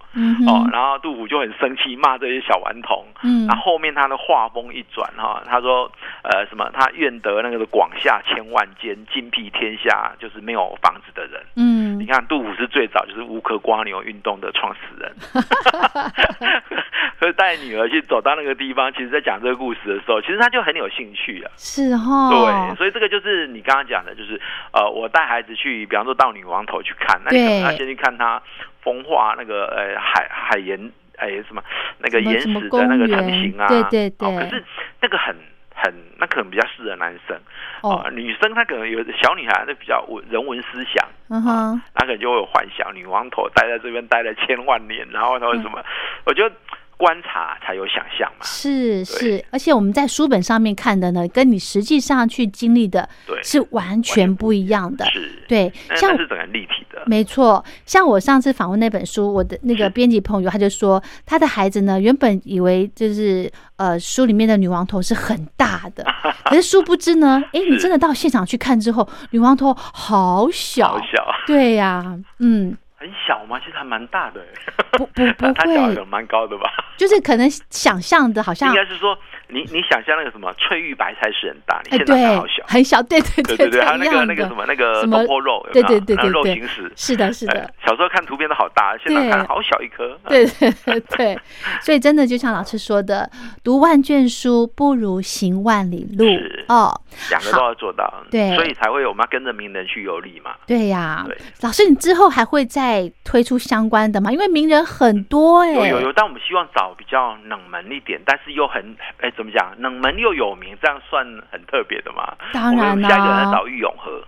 [0.47, 3.05] 哦，然后杜甫就很生气，骂这些小顽童。
[3.23, 5.91] 嗯那后面他的话风一转哈，他说
[6.23, 11.43] 呃什么，他愿得那个广厦千万间，尽辟天下，就是没有房子的人。
[11.57, 15.14] 嗯你看杜甫是最早就是乌克瓜牛运动的创始人，
[17.19, 21.51] 所以带女儿去走到那个地方，其实在讲这个故事的时候，其实他就很有兴趣啊。
[21.57, 24.41] 是哦，对，所以这个就是你刚刚讲的，就是
[24.73, 28.41] 呃，我带孩子去，比方说到女王头去看，那你可能要先去看它
[28.87, 30.78] 风化那个呃海海盐
[31.16, 31.61] 哎什么
[31.99, 34.28] 那个岩石的那个成型啊，对对对。
[34.28, 34.64] 哦，可是
[35.01, 35.34] 那个很
[35.74, 37.37] 很那可能比较适合男生
[37.82, 38.01] 哦。
[38.05, 45.72] 呃，女生她可能有小女孩那比较文人文思想，嗯哼，她可能就会有幻想，女王头待在这边待了千万年，然后她会什嗯。
[45.72, 45.84] 么？
[46.26, 46.55] 我觉得
[46.97, 54.95] 观察才有想象嘛，是是，而且我们在书本上面看的呢，跟你实际上去经历的对，是完全不一样。
[54.97, 55.05] 的。
[55.07, 66.05] 是，对，像那是整个立体的，没错，像我上次访问那本书，我的那个编辑朋友他就说，他的孩子呢原本以为就是呃书里面的女王头是很大的，
[66.45, 71.27] 可是殊不知呢， 哎，你真的到现场去看之后，女王头好小，好小。
[71.47, 73.61] 对呀、嗯，很小吗？
[73.65, 75.95] 其实还蛮大的欸，不不 不会。
[75.95, 76.73] 的蛮高的吧？
[76.97, 79.17] 就是可能想象的好像应该是说
[79.49, 86.61] 你你想象那个什么翠玉白菜是很大，你哎，现在好小，，很小，对对对对对，还有那个那个什么那个什么东坡肉，对对对对肉对对。
[86.61, 87.61] 形石，是的，是的。
[87.61, 89.31] 哎，小时候看图片都好大，现在对。
[89.31, 90.19] 看好小一颗。
[90.29, 90.71] 对 对。
[90.87, 91.39] 对对，
[91.83, 93.31] 所以真的就像老师说的，
[93.63, 96.25] 读万卷书不如行万里路。
[96.69, 96.99] 哦。
[97.31, 98.55] 两个都要做到，对。
[98.55, 100.55] 所以才会我们要跟着名人去游历嘛。
[100.67, 101.37] 对呀、对。
[101.62, 104.31] 老师，你之后还会再推出相关的吗？
[104.31, 112.37] 因为名人很多哎、有有有，但我们希望找比较冷门一点，但是又很哎怎么讲，冷门又有名，这样算很特别的嘛。
[112.53, 114.23] 当然我们下一个人、找玉永和，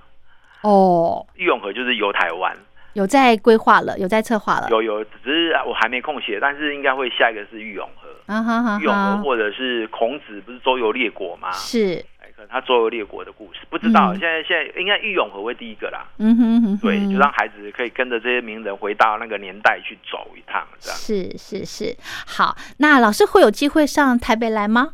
[0.63, 2.57] 哦，玉永和就是游台湾，
[2.95, 11.53] 有在规划了，有在策划了，有有，只是我还没空写，但是应该会下一个是玉永和，啊哈哈玉永和，或者是孔子不是周游列国吗？
[11.53, 14.21] 是，哎，可能他周游列国的故事，不知道、嗯。
[14.21, 16.07] 现在现在应该郁永和会第一个啦。
[16.19, 20.97] 嗯哼哼哼，对，就让孩子可以跟着这些名人回到那个年代去走一趟，这样。
[20.97, 21.97] 是是是，
[22.29, 24.91] 好，那老师会有机会上台北来吗？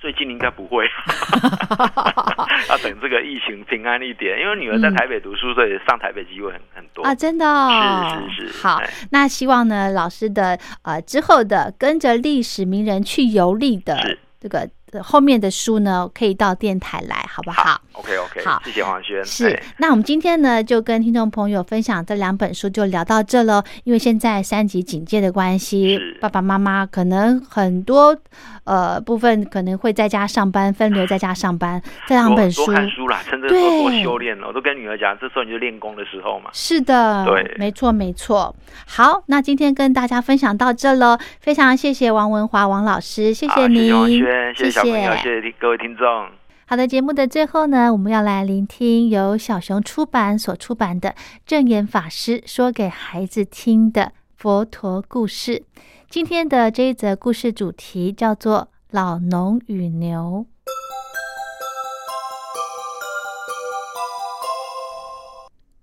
[0.00, 0.84] 最近应该不会，
[2.68, 7.04] 要等这个疫情平安一点，因为女儿在台北读书，所以上台北机会很很多。
[7.04, 14.68] 啊，真的、哦，是是是好哎，那希望呢，老师的呃之后的跟着历史名人去游历的这个呃
[15.02, 19.24] 后面的书呢，可以到电台来，好不好？OK OK，好谢谢黄轩。
[19.24, 23.62] 是哎，那我们今天呢，就跟听众朋友分享这两本书，就聊到这喽。
[23.84, 28.16] 因为现在三级警戒的关系，爸爸妈妈可能很多
[28.64, 31.82] 呃部分可能会在家上班，分流在家上班。
[32.06, 34.46] 这两本书多看书啦，趁这个时候多修炼了。
[34.48, 36.50] 我都跟女儿讲，这时候你就练功的时候嘛。
[36.52, 38.54] 是的，对没错没错。
[38.86, 46.06] 好，那今天跟大家分享到这喽，非常谢谢王文华王老师，谢谢你黄轩，谢谢谢小朋友，谢谢各位听众。
[46.68, 55.64] 好的，节目的最后呢，我们要来聆听由小熊出版所出版的正言法师说给孩子听的佛陀故事。
[56.08, 58.60] 今天的这一则故事主题叫做
[58.92, 60.46] 《老农与牛》。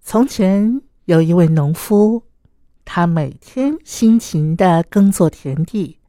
[0.01, 2.23] 从前有一位农夫，
[2.85, 5.99] 他每天辛勤的耕作田地，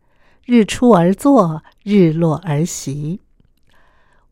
[0.46, 3.20] 日出而作，日落而息。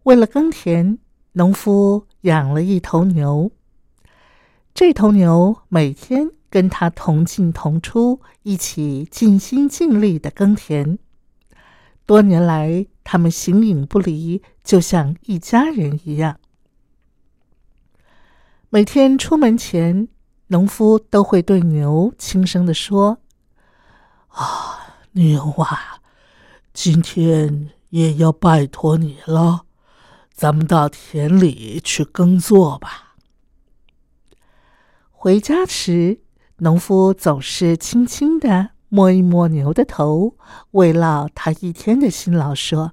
[0.04, 0.98] 为了耕田，
[1.32, 3.50] 农夫养了一头牛。
[4.72, 11.00] 这头牛每天跟他同进同出，一起尽心尽力的耕田。
[12.06, 16.38] 多年来，他们形影不离，就像一家人一样。
[18.70, 20.06] 每天出门前，
[20.46, 23.18] 农夫都会对牛轻声的说
[24.30, 26.02] ：“啊，牛啊，
[26.74, 29.64] 今天也要拜托你了，
[30.34, 33.14] 咱们到田里去耕作吧。”
[35.12, 36.20] 回家时，
[36.58, 40.36] 农夫总是轻轻的摸一摸牛的头，
[40.72, 42.92] 慰劳他一天的辛劳，说：“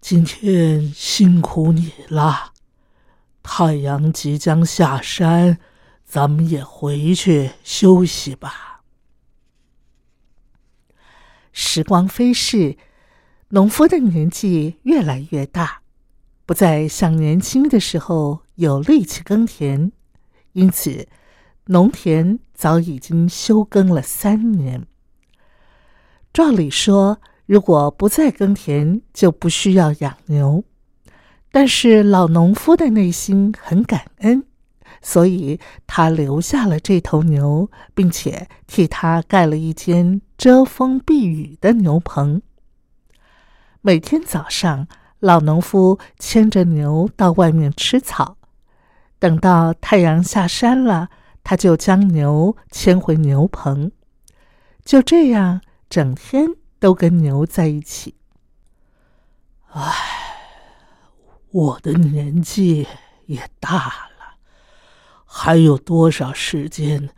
[0.00, 2.52] 今天辛苦你了。”
[3.42, 5.58] 太阳即将下山，
[6.04, 8.71] 咱们也回去休息吧。
[11.52, 12.76] 时光飞逝，
[13.50, 15.82] 农夫的年纪越来越大，
[16.46, 19.92] 不再像年轻的时候有力气耕田，
[20.52, 21.06] 因此
[21.66, 24.86] 农田早已经休耕了三年。
[26.32, 30.64] 照理说，如果不再耕田，就不需要养牛。
[31.50, 34.44] 但是老农夫的内心很感恩，
[35.02, 42.42] 所以他留下了这头牛，并且替他盖了一间遮风避雨的牛棚。
[43.80, 44.88] 每天早上，
[45.20, 48.38] 老农夫牵着牛到外面吃草，
[49.20, 51.10] 等到太阳下山了，
[51.44, 53.92] 他就将牛牵回牛棚，
[54.84, 56.48] 就这样整天
[56.80, 58.16] 都跟牛在一起。
[59.68, 59.92] 唉。
[61.52, 62.88] 我的年纪
[63.26, 63.86] 也大
[64.18, 64.38] 了，
[65.24, 67.10] 还有多少时间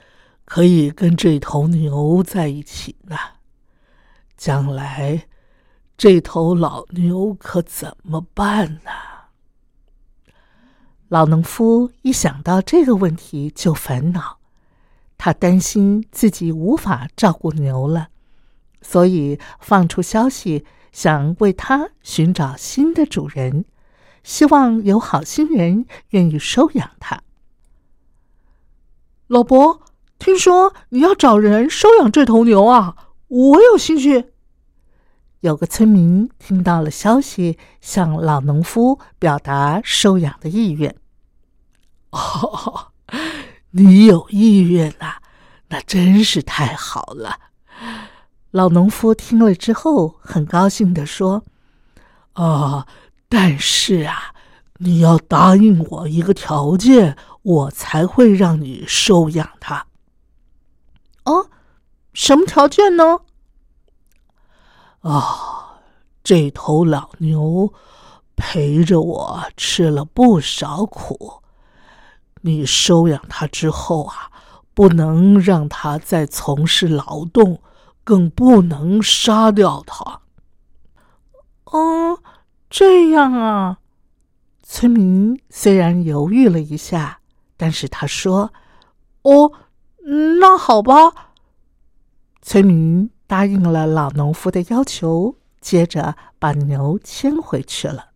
[0.44, 3.16] 可以跟这头牛在一起呢？
[4.36, 5.26] 将来
[5.96, 8.90] 这头老牛可怎么办呢？
[11.08, 14.38] 老农夫一想到这个问题就烦恼，
[15.16, 18.08] 他担心自己无法照顾牛了，
[18.82, 23.64] 所以放出消息，想为它寻找新的主人。
[24.22, 27.22] 希望有好心人愿意收养它。
[29.26, 29.82] 老伯，
[30.24, 32.96] 听说你要找人收养这头牛啊，
[33.28, 34.32] 我有兴趣。
[35.40, 40.96] 有个村民听到了消息，向老农夫表达收养的意愿。
[42.08, 42.86] 哦，
[43.72, 45.16] 你有意愿呐、
[45.68, 47.38] 那真是太好了。
[48.50, 51.44] 老农夫听了之后，很高兴的说
[52.32, 52.86] ：“啊，
[53.28, 54.32] 但是啊，
[54.78, 59.84] 你要答应我一个条件，我才会让你收养它。”
[61.24, 61.50] 哦，
[62.12, 63.20] 什么条件呢？
[65.00, 65.80] 啊，
[66.22, 67.72] 这头老牛
[68.36, 71.42] 陪着我吃了不少苦，
[72.42, 74.30] 你收养它之后啊。
[74.76, 77.62] 不能让它再从事劳动，
[78.02, 80.20] 更不能杀掉它。
[81.66, 82.18] 哦，
[82.68, 83.78] 这样啊！
[84.64, 87.20] 村民虽然犹豫了一下，
[87.56, 88.52] 但是他说
[89.22, 89.52] ：“哦，
[90.04, 91.32] 那好吧。”
[92.42, 98.10] 村民答应了老农夫的要求，接着把牛牵回去了。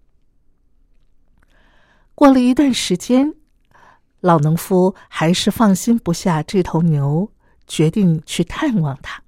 [2.14, 3.34] 过了一段时间。
[4.20, 7.30] 老农夫还是放心不下这头牛，
[7.68, 9.22] 决定去探望它。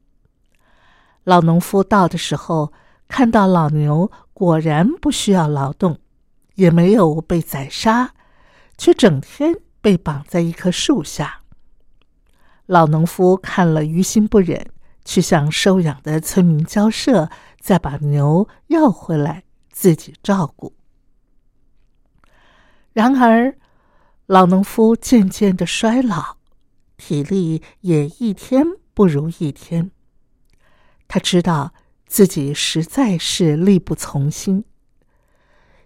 [1.23, 2.73] 老农夫到的时候，
[3.07, 6.01] 看到老牛果然不需要劳动，
[6.57, 8.15] 也没有被宰杀，
[8.77, 11.40] 却整天被绑在一棵树下。
[12.71, 14.65] 老农夫看了于心不忍，
[15.05, 19.43] 去向收养的村民交涉，再把牛要回来
[19.73, 20.73] 自己照顾。
[22.93, 23.57] 然而，
[24.27, 26.37] 老农夫渐渐的衰老，
[26.97, 28.65] 体力也一天
[28.95, 29.91] 不如一天。
[31.09, 31.75] 他知道
[32.07, 34.65] 自己实在是力不从心，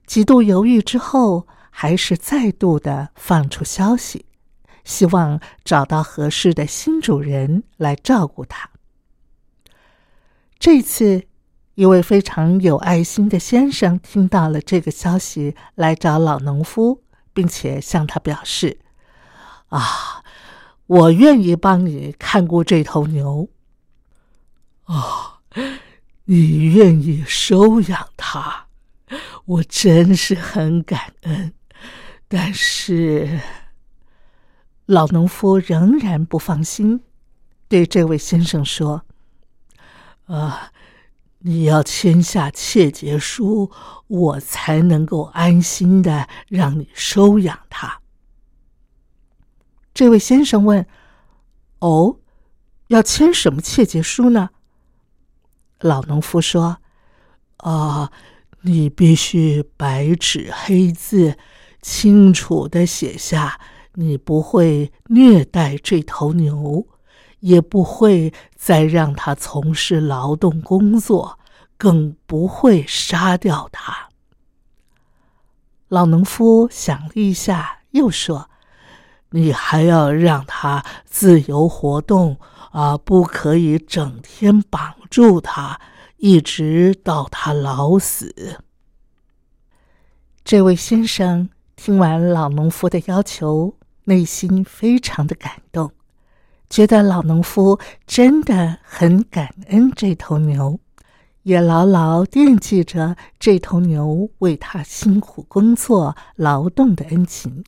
[0.05, 4.27] 几度犹豫之后，还是再度的放出消息，
[4.85, 8.71] 希望找到合适的新主人来照顾它。
[10.59, 11.27] 这次，
[11.75, 17.01] 一位非常有爱心的先生听到了这个消息，来找老农夫。
[17.37, 18.79] 并且向他表示
[19.67, 20.23] ：“啊，
[20.87, 23.49] 我愿意帮你看顾这头牛。
[24.85, 25.41] 啊，
[26.27, 28.67] 你愿意收养它，
[29.47, 31.53] 我真是很感恩。
[32.29, 33.41] 但是，
[34.87, 37.03] 老农夫仍然不放心，
[37.69, 39.03] 对这位先生说
[40.27, 40.71] ：‘啊。’”
[41.47, 43.71] 你要签下切结书，
[44.07, 48.01] 我才能够安心的让你收养他。
[49.93, 50.87] 这位先生问
[51.81, 52.17] ：“哦，
[52.87, 54.49] 要签什么切结书呢？”
[55.81, 56.79] 老农夫说
[57.59, 58.11] ：“啊，
[58.63, 61.37] 你必须白纸黑字，
[61.83, 63.61] 清楚的写下，
[63.95, 66.87] 你不会虐待这头牛。”
[67.41, 71.39] 也不会再让他从事劳动工作，
[71.77, 74.09] 更不会杀掉他。
[75.89, 78.49] 老农夫想了一下，又说
[79.33, 82.39] ：“你还要让他自由活动
[82.71, 85.79] 啊，不可以整天绑住他，
[86.17, 88.63] 一直到他老死。”
[90.43, 95.93] 这位先生听完老农夫的要求，内心非常的感动。
[96.71, 100.81] 觉得老农夫真的很感恩这头牛，
[101.43, 107.63] 也牢牢惦记着这头牛为他辛苦工作劳动的恩情。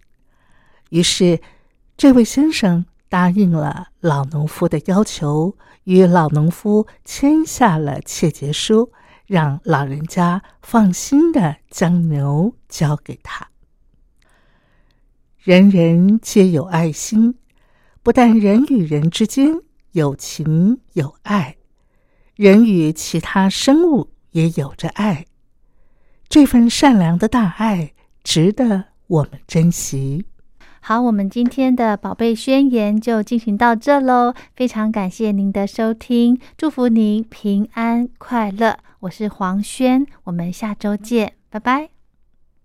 [0.91, 1.41] 于是，
[1.97, 8.91] 这位先生答应了老农夫的要求，与老农夫签下了切结书，
[9.27, 13.49] 让老人家放心的将牛交给他。
[15.47, 17.37] 人人皆有爱心。
[18.03, 19.55] 不但人与人之间
[19.93, 21.55] 有情有爱，
[22.35, 25.25] 人与其他生物也有着爱。
[26.29, 27.93] 这份善良的大爱
[28.25, 30.25] 值得我们珍惜。
[30.81, 34.35] 好，我们今天的宝贝宣言就进行到这喽。
[34.57, 38.77] 非常感谢您的收听，祝福您平安快乐。
[38.99, 41.96] 我是黄轩，我们下周见，拜拜。